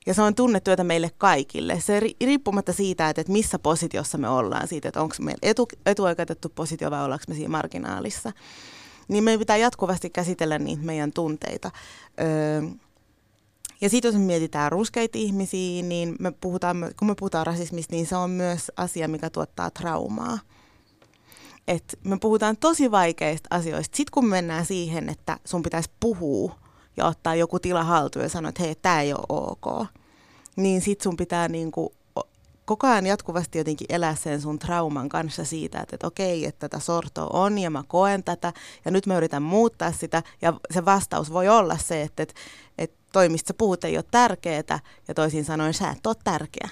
[0.05, 1.79] Ja se on tunnetyötä meille kaikille.
[1.79, 6.91] Se riippumatta siitä, että missä positiossa me ollaan, siitä, että onko meillä etu, etuoikeutettu positio
[6.91, 8.31] vai ollaanko me siinä marginaalissa.
[9.07, 11.71] Niin meidän pitää jatkuvasti käsitellä niitä meidän tunteita.
[12.21, 12.61] Öö,
[13.81, 18.07] ja sitten jos me mietitään ruskeita ihmisiä, niin me puhutaan, kun me puhutaan rasismista, niin
[18.07, 20.39] se on myös asia, mikä tuottaa traumaa.
[21.67, 23.97] Et me puhutaan tosi vaikeista asioista.
[23.97, 26.55] Sitten kun mennään siihen, että sun pitäisi puhua
[26.97, 29.87] ja ottaa joku tila haltuun ja sanoa, että hei, tämä ei ole ok,
[30.55, 31.93] niin sit sun pitää niinku
[32.65, 36.79] koko ajan jatkuvasti jotenkin elää sen sun trauman kanssa siitä, että, että okei, että tätä
[36.79, 38.53] sortoa on ja mä koen tätä
[38.85, 42.33] ja nyt mä yritän muuttaa sitä ja se vastaus voi olla se, että, että,
[42.77, 46.69] että toi, mistä sä puhut, ei ole tärkeää ja toisin sanoen sä et ole tärkeä.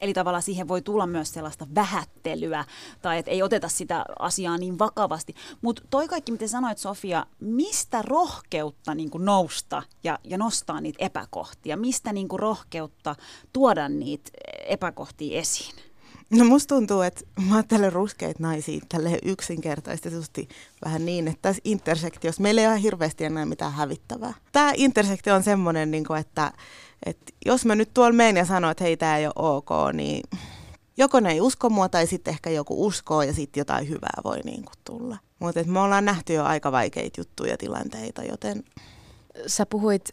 [0.00, 2.64] Eli tavallaan siihen voi tulla myös sellaista vähättelyä
[3.02, 5.34] tai että ei oteta sitä asiaa niin vakavasti.
[5.62, 11.76] Mutta toi kaikki, mitä sanoit Sofia, mistä rohkeutta niin nousta ja, ja nostaa niitä epäkohtia?
[11.76, 13.16] Mistä niin rohkeutta
[13.52, 14.30] tuoda niitä
[14.66, 15.74] epäkohtia esiin?
[16.30, 20.48] No musta tuntuu, että mä ajattelen ruskeita naisia tälle yksinkertaisesti
[20.84, 24.34] vähän niin, että tässä intersektiossa meillä ei ole hirveästi enää mitään hävittävää.
[24.52, 26.52] Tämä intersektio on semmoinen, niin että,
[27.06, 30.22] että jos mä nyt tuolla menen ja sanon, että hei, tämä ei ole ok, niin
[30.96, 34.40] joko ne ei usko mua tai sitten ehkä joku uskoo ja sitten jotain hyvää voi
[34.44, 35.16] niin kuin tulla.
[35.38, 38.64] Mutta me ollaan nähty jo aika vaikeita juttuja tilanteita, joten...
[39.46, 40.12] Sä puhuit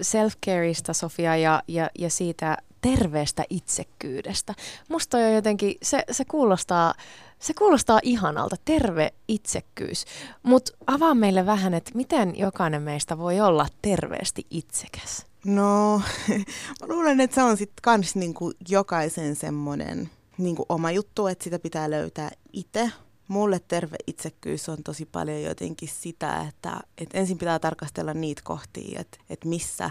[0.00, 4.54] self-careista, Sofia, ja, ja, ja siitä terveestä itsekkyydestä.
[4.88, 6.94] Musta on jotenkin, se, se, kuulostaa,
[7.38, 10.04] se kuulostaa ihanalta, terve itsekkyys.
[10.42, 15.26] Mutta avaa meille vähän, että miten jokainen meistä voi olla terveesti itsekäs?
[15.44, 16.02] No,
[16.80, 21.58] mä luulen, että se on sitten kans niinku jokaisen semmoinen niinku oma juttu, että sitä
[21.58, 22.90] pitää löytää itse.
[23.28, 29.00] Mulle terve itsekkyys on tosi paljon jotenkin sitä, että, että ensin pitää tarkastella niitä kohtia,
[29.00, 29.90] että, että missä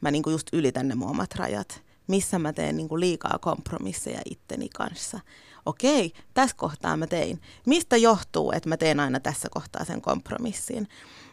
[0.00, 4.68] mä niinku just ylitän ne omat rajat missä mä teen niin kuin liikaa kompromisseja itteni
[4.68, 5.20] kanssa.
[5.66, 7.40] Okei, tässä kohtaa mä tein.
[7.66, 10.88] Mistä johtuu, että mä teen aina tässä kohtaa sen kompromissin?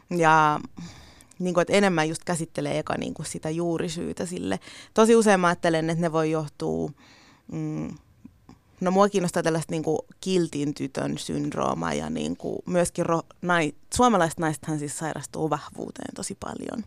[0.09, 0.59] Ja
[1.39, 4.59] niin kuin, että enemmän just käsittelee eka niin kuin sitä juurisyytä sille.
[4.93, 6.89] Tosi usein mä ajattelen, että ne voi johtua...
[7.51, 7.95] Mm,
[8.81, 9.83] No mua kiinnostaa tällaista niin
[10.21, 16.37] kiltin tytön syndrooma ja niin kuin myöskin ro, nai, suomalaiset naisethan siis sairastuu vahvuuteen tosi
[16.39, 16.83] paljon.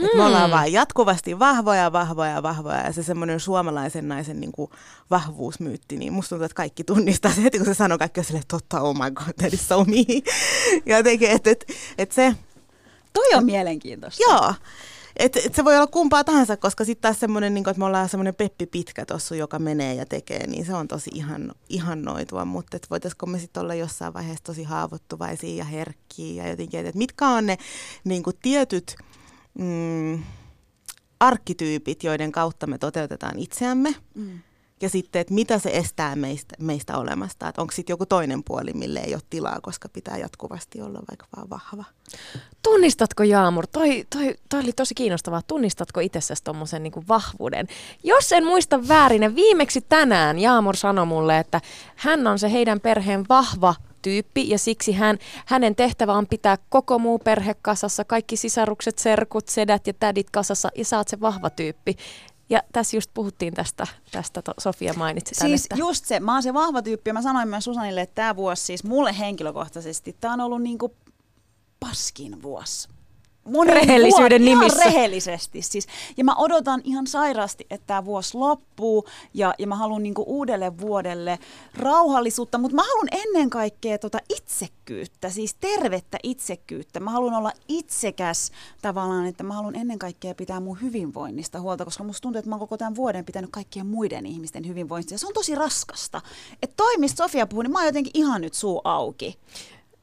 [0.00, 0.06] Hmm.
[0.06, 0.50] Et me ollaan hmm.
[0.50, 4.70] vaan jatkuvasti vahvoja, vahvoja, vahvoja ja se semmoinen suomalaisen naisen niin kuin
[5.10, 8.80] vahvuusmyytti, niin musta tuntuu, että kaikki tunnistaa se heti, kun se sanoo kaikki sille totta,
[8.80, 10.22] oh my god, that is so me.
[10.86, 11.64] ja jotenkin, että et,
[11.98, 12.34] et se...
[13.12, 14.22] Toi on mielenkiintoista.
[14.22, 14.54] Joo.
[15.16, 18.08] et, et se voi olla kumpaa tahansa, koska sitten taas semmoinen, niin että me ollaan
[18.08, 22.78] semmoinen Peppi Pitkä tossu, joka menee ja tekee, niin se on tosi ihan, ihannoitua, mutta
[22.90, 27.46] voitaisiko me sitten olla jossain vaiheessa tosi haavoittuvaisia ja herkkiä ja jotenkin, että mitkä on
[27.46, 27.58] ne
[28.04, 28.96] niin kuin tietyt
[29.60, 30.22] mm,
[31.20, 33.94] arkkityypit, joiden kautta me toteutetaan itseämme.
[34.14, 34.40] Mm
[34.82, 37.48] ja sitten, että mitä se estää meistä, meistä olemasta.
[37.48, 41.26] Että onko sitten joku toinen puoli, mille ei ole tilaa, koska pitää jatkuvasti olla vaikka
[41.36, 41.84] vaan vahva.
[42.62, 47.68] Tunnistatko Jaamur, toi, toi, toi oli tosi kiinnostavaa, tunnistatko itsessäsi tuommoisen niin vahvuuden?
[48.04, 51.60] Jos en muista väärin, ja viimeksi tänään Jaamur sanoi mulle, että
[51.96, 56.98] hän on se heidän perheen vahva tyyppi ja siksi hän, hänen tehtävä on pitää koko
[56.98, 61.96] muu perhe kasassa, kaikki sisarukset, serkut, sedät ja tädit kasassa ja saat se vahva tyyppi.
[62.50, 65.76] Ja tässä just puhuttiin tästä, tästä Sofia mainitsi tämän, Siis että...
[65.78, 68.62] just se, mä oon se vahva tyyppi ja mä sanoin myös Susanille, että tämä vuosi
[68.62, 70.94] siis mulle henkilökohtaisesti, tämä on ollut niinku
[71.80, 72.88] paskin vuosi
[73.50, 74.82] monen rehellisyyden vuoden, nimissä.
[74.82, 75.86] Ihan rehellisesti siis.
[76.16, 80.78] Ja mä odotan ihan sairaasti, että tämä vuosi loppuu ja, ja mä haluan niinku uudelle
[80.78, 81.38] vuodelle
[81.74, 87.00] rauhallisuutta, mutta mä haluan ennen kaikkea tota itsekkyyttä, siis tervettä itsekkyyttä.
[87.00, 88.50] Mä haluan olla itsekäs
[88.82, 92.54] tavallaan, että mä haluan ennen kaikkea pitää mun hyvinvoinnista huolta, koska musta tuntuu, että mä
[92.54, 96.20] oon koko tämän vuoden pitänyt kaikkien muiden ihmisten hyvinvoinnista ja se on tosi raskasta.
[96.62, 99.38] Että toi, mistä Sofia puhui, niin mä oon jotenkin ihan nyt suu auki.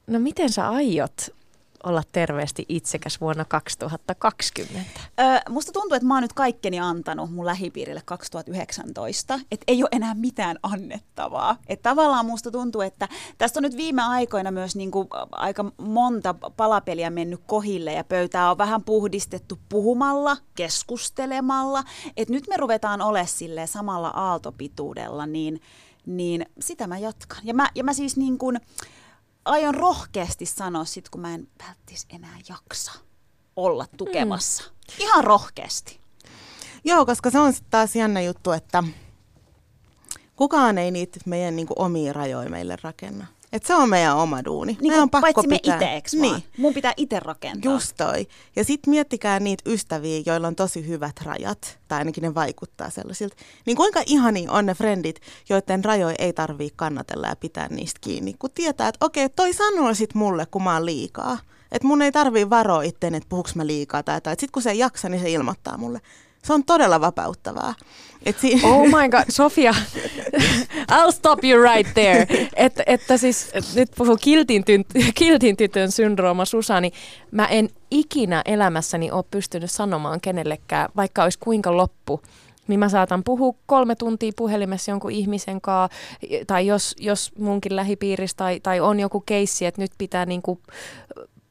[0.07, 1.37] No miten sä aiot
[1.83, 4.99] olla terveesti itsekäs vuonna 2020?
[5.19, 9.89] Öö, musta tuntuu, että mä oon nyt kaikkeni antanut mun lähipiirille 2019, että ei ole
[9.91, 11.57] enää mitään annettavaa.
[11.67, 13.07] Että tavallaan musta tuntuu, että
[13.37, 18.57] tästä on nyt viime aikoina myös niinku aika monta palapeliä mennyt kohille ja pöytää on
[18.57, 21.83] vähän puhdistettu puhumalla, keskustelemalla.
[22.17, 23.27] Että nyt me ruvetaan olemaan
[23.65, 25.61] samalla aaltopituudella, niin,
[26.05, 27.39] niin sitä mä jatkan.
[27.43, 28.59] Ja mä, ja mä siis niin kuin,
[29.47, 32.91] aion rohkeasti sanoa sit, kun mä en välttis enää jaksa
[33.55, 34.63] olla tukemassa.
[34.63, 34.93] Mm.
[34.99, 35.99] Ihan rohkeasti.
[36.83, 38.83] Joo, koska se on sitten taas jännä juttu, että
[40.35, 43.27] kukaan ei niitä meidän niinku omia rajoja meille rakenna.
[43.51, 44.77] Et se on meidän oma duuni.
[44.81, 45.79] Niin on pakko paitsi pitää.
[45.79, 46.43] me itse, niin.
[46.57, 47.73] Mun pitää itse rakentaa.
[47.73, 48.27] Just toi.
[48.55, 53.35] Ja sitten miettikää niitä ystäviä, joilla on tosi hyvät rajat, tai ainakin ne vaikuttaa sellaisilta.
[53.65, 58.35] Niin kuinka ihani on ne frendit, joiden rajoja ei tarvii kannatella ja pitää niistä kiinni.
[58.39, 61.37] Kun tietää, että okei, toi sanoo sit mulle, kun mä oon liikaa.
[61.71, 64.33] Että mun ei tarvii varoa itteen, että puhuks mä liikaa tai jotain.
[64.39, 66.01] Sitten kun se ei jaksa, niin se ilmoittaa mulle.
[66.47, 67.73] Se on todella vapauttavaa.
[68.25, 69.71] Et si- oh my god, Sofia,
[70.91, 72.27] I'll stop you right there.
[72.55, 74.63] Et, että siis, et nyt puhuu kiltin,
[75.15, 76.91] kiltin tytön syndrooma Susani.
[77.31, 82.21] Mä en ikinä elämässäni ole pystynyt sanomaan kenellekään, vaikka olisi kuinka loppu
[82.67, 85.97] niin mä saatan puhua kolme tuntia puhelimessa jonkun ihmisen kanssa,
[86.47, 90.59] tai jos, jos munkin lähipiirissä tai, tai on joku keissi, että nyt pitää niinku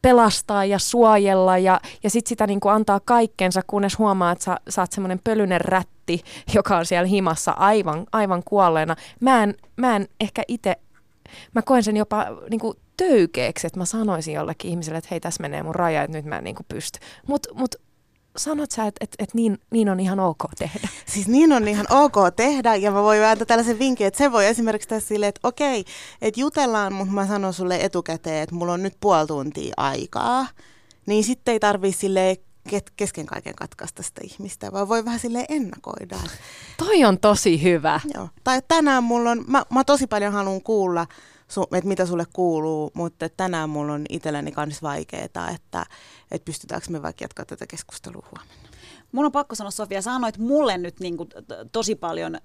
[0.06, 4.56] pelastaa ja suojella ja, ja sitten sitä niin kuin antaa kaikkensa, kunnes huomaa, että sä,
[4.68, 6.22] sä oot semmoinen pölyinen rätti,
[6.54, 8.96] joka on siellä himassa aivan, aivan kuolleena.
[9.20, 10.76] Mä en, mä en ehkä itse,
[11.54, 15.42] mä koen sen jopa niin kuin töykeeksi, että mä sanoisin jollekin ihmiselle, että hei, tässä
[15.42, 16.98] menee mun raja, että nyt mä en niin kuin pysty.
[17.26, 17.74] Mutta mut
[18.38, 20.88] sanot sä, että, että, että niin, niin on ihan ok tehdä?
[21.14, 24.46] Siis niin on ihan ok tehdä ja mä voin antaa tällaisen vinkin, että se voi
[24.46, 25.84] esimerkiksi tässä silleen, että okei,
[26.22, 30.46] että jutellaan, mutta mä sanon sulle etukäteen, että mulla on nyt puoli tuntia aikaa.
[31.06, 32.36] Niin sitten ei tarvii sille
[32.96, 36.16] kesken kaiken katkaista sitä ihmistä, vaan voi vähän sille ennakoida.
[36.76, 38.00] Toi on tosi hyvä.
[38.14, 38.28] Joo.
[38.44, 41.06] Tai tänään mulla on, mä, mä tosi paljon haluan kuulla,
[41.76, 45.86] että mitä sulle kuuluu, mutta tänään mulla on itselläni myös vaikeaa, että,
[46.30, 48.66] että pystytäänkö me vaikka jatkaa tätä keskustelua huomenna.
[49.12, 51.28] Mun on pakko sanoa, Sofia, sä annoit mulle nyt niin kuin
[51.72, 52.38] tosi paljon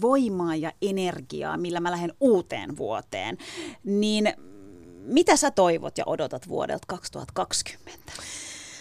[0.00, 3.38] voimaa ja energiaa, millä mä lähden uuteen vuoteen.
[3.84, 4.34] Niin
[5.04, 8.12] mitä sä toivot ja odotat vuodelta 2020?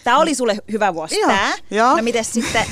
[0.04, 1.54] Tämä oli sulle hyvä vuosi, Joo, tämä.
[1.72, 1.96] Jo.
[1.96, 2.66] No miten sitten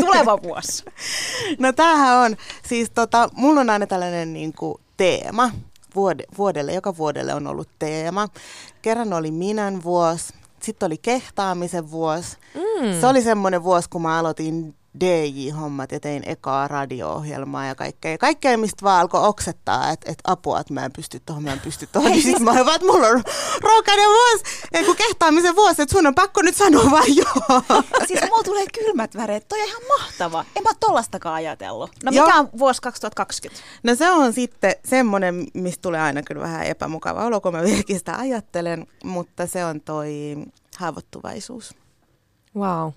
[0.00, 0.84] tuleva vuosi?
[1.58, 2.36] No tämähän on,
[2.68, 5.50] siis tota, mulla on aina tällainen niin kuin teema,
[6.38, 8.28] vuodelle, joka vuodelle on ollut teema.
[8.82, 12.36] Kerran oli minän vuosi, sitten oli kehtaamisen vuosi.
[12.54, 13.00] Mm.
[13.00, 18.18] Se oli semmoinen vuosi, kun mä aloitin DJ-hommat ja tein ekaa radio-ohjelmaa ja kaikkea.
[18.18, 21.60] Kaikkea, mistä vaan alkoi oksettaa, että et apua, että mä en pysty tuohon, mä en
[21.60, 22.10] pysty tuohon.
[22.14, 23.22] Niin sitten mä olin vaan, että mulla on
[23.62, 27.62] rohkainen vuosi, ja kun kehtaamisen vuosi, että sun on pakko nyt sanoa vaan joo.
[28.08, 30.44] Siis mulla tulee kylmät väreet, toi on ihan mahtava.
[30.56, 31.90] En mä tollastakaan ajatellut.
[32.04, 32.38] No mikä joo.
[32.38, 33.64] on vuosi 2020?
[33.82, 37.98] No se on sitten semmoinen, mistä tulee aina kyllä vähän epämukava olo, kun mä vieläkin
[37.98, 40.36] sitä ajattelen, mutta se on toi
[40.76, 41.74] haavoittuvaisuus.
[42.56, 42.92] Wow.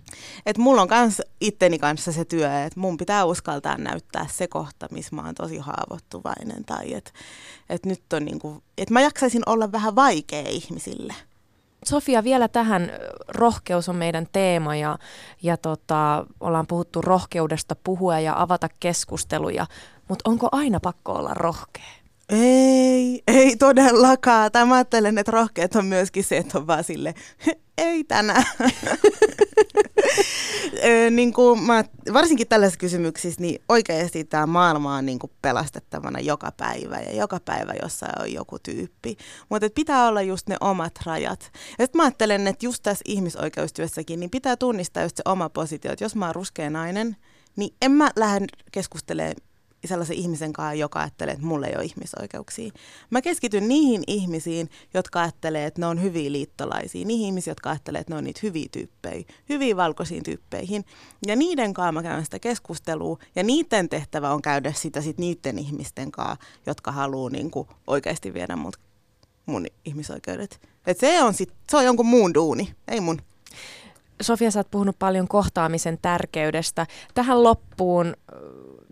[0.45, 4.87] Et mulla on kans itteni kanssa se työ, että mun pitää uskaltaa näyttää se kohta,
[4.91, 6.65] missä mä oon tosi haavoittuvainen.
[6.65, 7.11] Tai että
[7.69, 11.13] et nyt on niinku, että mä jaksaisin olla vähän vaikea ihmisille.
[11.85, 12.91] Sofia, vielä tähän
[13.27, 14.97] rohkeus on meidän teema ja,
[15.43, 19.65] ja tota, ollaan puhuttu rohkeudesta puhua ja avata keskusteluja,
[20.07, 22.06] mutta onko aina pakko olla rohkea?
[22.30, 24.51] Ei, ei todellakaan.
[24.51, 27.13] Tai mä ajattelen, että rohkeat on myöskin se, että on vaan sille,
[27.78, 28.43] ei tänään.
[31.11, 36.51] niin kuin mä, varsinkin tällaisissa kysymyksissä, niin oikeasti tämä maailma on niin kuin pelastettavana joka
[36.57, 39.17] päivä ja joka päivä jossain on joku tyyppi.
[39.49, 41.51] Mutta pitää olla just ne omat rajat.
[41.80, 45.91] Ja sitten mä ajattelen, että just tässä ihmisoikeustyössäkin, niin pitää tunnistaa just se oma positio,
[45.91, 47.15] että jos mä oon ruskea nainen,
[47.55, 49.46] niin en mä lähde keskustelemaan
[49.86, 52.71] sellaisen ihmisen kanssa, joka ajattelee, että mulla ei ole ihmisoikeuksia.
[53.09, 58.01] Mä keskityn niihin ihmisiin, jotka ajattelee, että ne on hyviä liittolaisia, niihin ihmisiin, jotka ajattelee,
[58.01, 60.86] että ne on niitä hyviä tyyppejä, hyviä valkoisiin tyyppeihin.
[61.28, 65.59] Ja niiden kanssa mä käyn sitä keskustelua, ja niiden tehtävä on käydä sitä sit niiden
[65.59, 68.75] ihmisten kanssa, jotka haluaa niinku oikeasti viedä mut,
[69.45, 70.61] mun ihmisoikeudet.
[70.88, 73.21] Et se on, sit, se on jonkun muun duuni, ei mun.
[74.21, 76.88] Sofia, sä oot puhunut paljon kohtaamisen tärkeydestä.
[77.13, 78.15] Tähän loppuun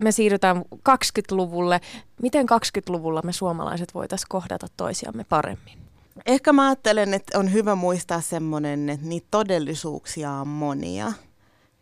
[0.02, 1.80] me siirrytään 20-luvulle.
[2.22, 5.78] Miten 20-luvulla me suomalaiset voitaisiin kohdata toisiamme paremmin?
[6.26, 11.12] Ehkä mä ajattelen, että on hyvä muistaa semmoinen, että niitä todellisuuksia on monia.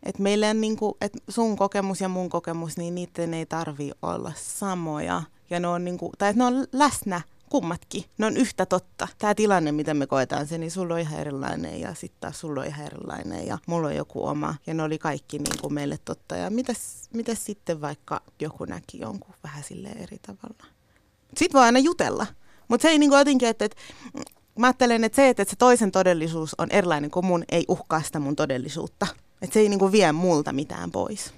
[0.03, 4.31] Että meillä on niinku, että sun kokemus ja mun kokemus, niin niiden ei tarvi olla
[4.35, 5.21] samoja.
[5.49, 8.03] Ja ne on, niinku, tai ne on läsnä kummatkin.
[8.17, 9.07] Ne on yhtä totta.
[9.17, 12.61] Tämä tilanne, mitä me koetaan se, niin sulla on ihan erilainen ja sitten taas sulla
[12.61, 14.55] on ihan erilainen ja mulla on joku oma.
[14.67, 16.35] Ja ne oli kaikki niin kuin meille totta.
[16.35, 20.65] Ja mitäs, mitäs sitten vaikka joku näki jonkun vähän sille eri tavalla?
[21.37, 22.27] Sitten voi aina jutella.
[22.67, 23.77] Mutta se ei niin kuin jotenkin, että, että
[24.59, 28.19] mä ajattelen, että se, että se toisen todellisuus on erilainen kuin mun, ei uhkaa sitä
[28.19, 29.07] mun todellisuutta.
[29.41, 31.33] Että se ei niin kuin vie multa mitään pois.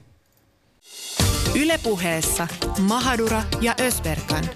[1.55, 2.47] Ylepuheessa
[2.79, 4.49] Mahadura ja Ösberkan.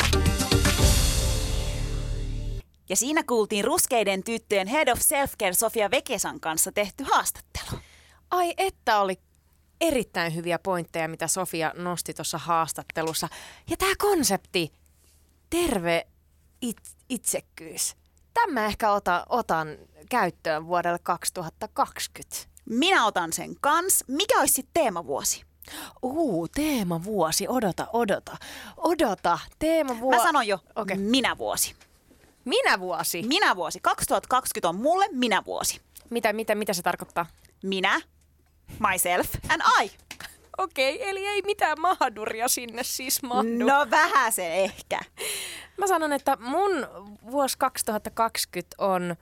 [2.92, 7.80] Ja siinä kuultiin ruskeiden tyttöjen Head of Self-Care Sofia Vekesan kanssa tehty haastattelu.
[8.32, 9.20] Ai että oli
[9.82, 13.30] erittäin hyviä pointteja, mitä Sofia nosti tuossa haastattelussa.
[13.70, 14.74] Ja tämä konsepti,
[15.50, 16.08] terve
[16.62, 17.96] it- itsekkyys.
[18.34, 19.68] Tämä ehkä ota, otan
[20.10, 22.38] käyttöön vuodelle 2020.
[22.66, 24.04] Minä otan sen kans.
[24.08, 25.44] Mikä olisi sitten teemavuosi?
[26.04, 27.48] Uu, teemavuosi.
[27.48, 28.38] Odota, odota.
[28.78, 30.18] Odota, teemavuosi.
[30.18, 30.98] Mä sanon jo, Okei.
[30.98, 31.76] minä vuosi.
[32.46, 33.24] Minä vuosi?
[33.24, 33.80] Minä vuosi.
[33.82, 35.82] 2020 on mulle minä vuosi.
[36.10, 37.26] Mitä, mitä, mitä se tarkoittaa?
[37.64, 38.02] Minä,
[38.92, 39.92] myself and I.
[40.58, 43.66] Okei, eli ei mitään mahaduria sinne siis mahdu.
[43.66, 45.00] No vähän se ehkä.
[45.78, 46.72] Mä sanon, että mun
[47.32, 49.16] vuosi 2020 on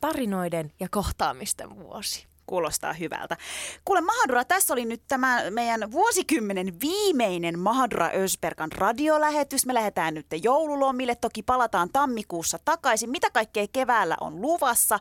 [0.00, 2.27] tarinoiden ja kohtaamisten vuosi.
[2.48, 3.36] Kuulostaa hyvältä.
[3.84, 9.66] Kuule Mahadura, tässä oli nyt tämä meidän vuosikymmenen viimeinen Mahadura Ösperkan radiolähetys.
[9.66, 13.10] Me lähdetään nyt joululomille, toki palataan tammikuussa takaisin.
[13.10, 14.98] Mitä kaikkea keväällä on luvassa,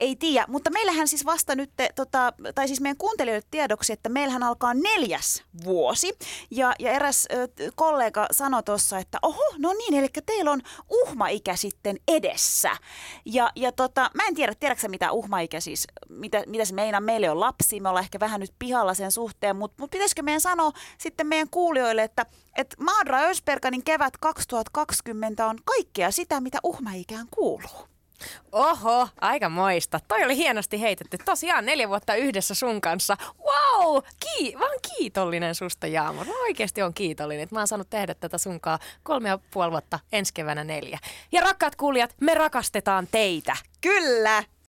[0.00, 0.46] ei tiedä.
[0.48, 5.42] Mutta meillähän siis vasta nyt, tota, tai siis meidän kuuntelijoille tiedoksi, että meillähän alkaa neljäs
[5.64, 6.12] vuosi.
[6.50, 11.56] Ja, ja eräs ö, kollega sanoi tuossa, että oho, no niin, eli teillä on uhmaikä
[11.56, 12.70] sitten edessä.
[13.24, 17.00] Ja, ja tota, mä en tiedä, tiedätkö mitä uhmaikä siis, mitä, mitä se meinaa?
[17.00, 20.40] Meille on lapsi, me ollaan ehkä vähän nyt pihalla sen suhteen, mutta mut pitäisikö meidän
[20.40, 22.26] sanoa sitten meidän kuulijoille, että
[22.56, 27.88] et Maadra Ösperkanin kevät 2020 on kaikkea sitä, mitä uhmaikään kuuluu.
[28.52, 30.00] Oho, aika moista.
[30.08, 31.18] Toi oli hienosti heitetty.
[31.24, 33.16] Tosiaan neljä vuotta yhdessä sun kanssa.
[33.38, 36.24] Wow, kii, mä oon kiitollinen susta Jaamo.
[36.24, 39.98] Mä oikeasti on kiitollinen, että mä oon saanut tehdä tätä sunkaan kolme ja puoli vuotta,
[40.12, 40.98] ensi keväänä neljä.
[41.32, 43.56] Ja rakkaat kuulijat, me rakastetaan teitä.
[43.80, 44.55] Kyllä!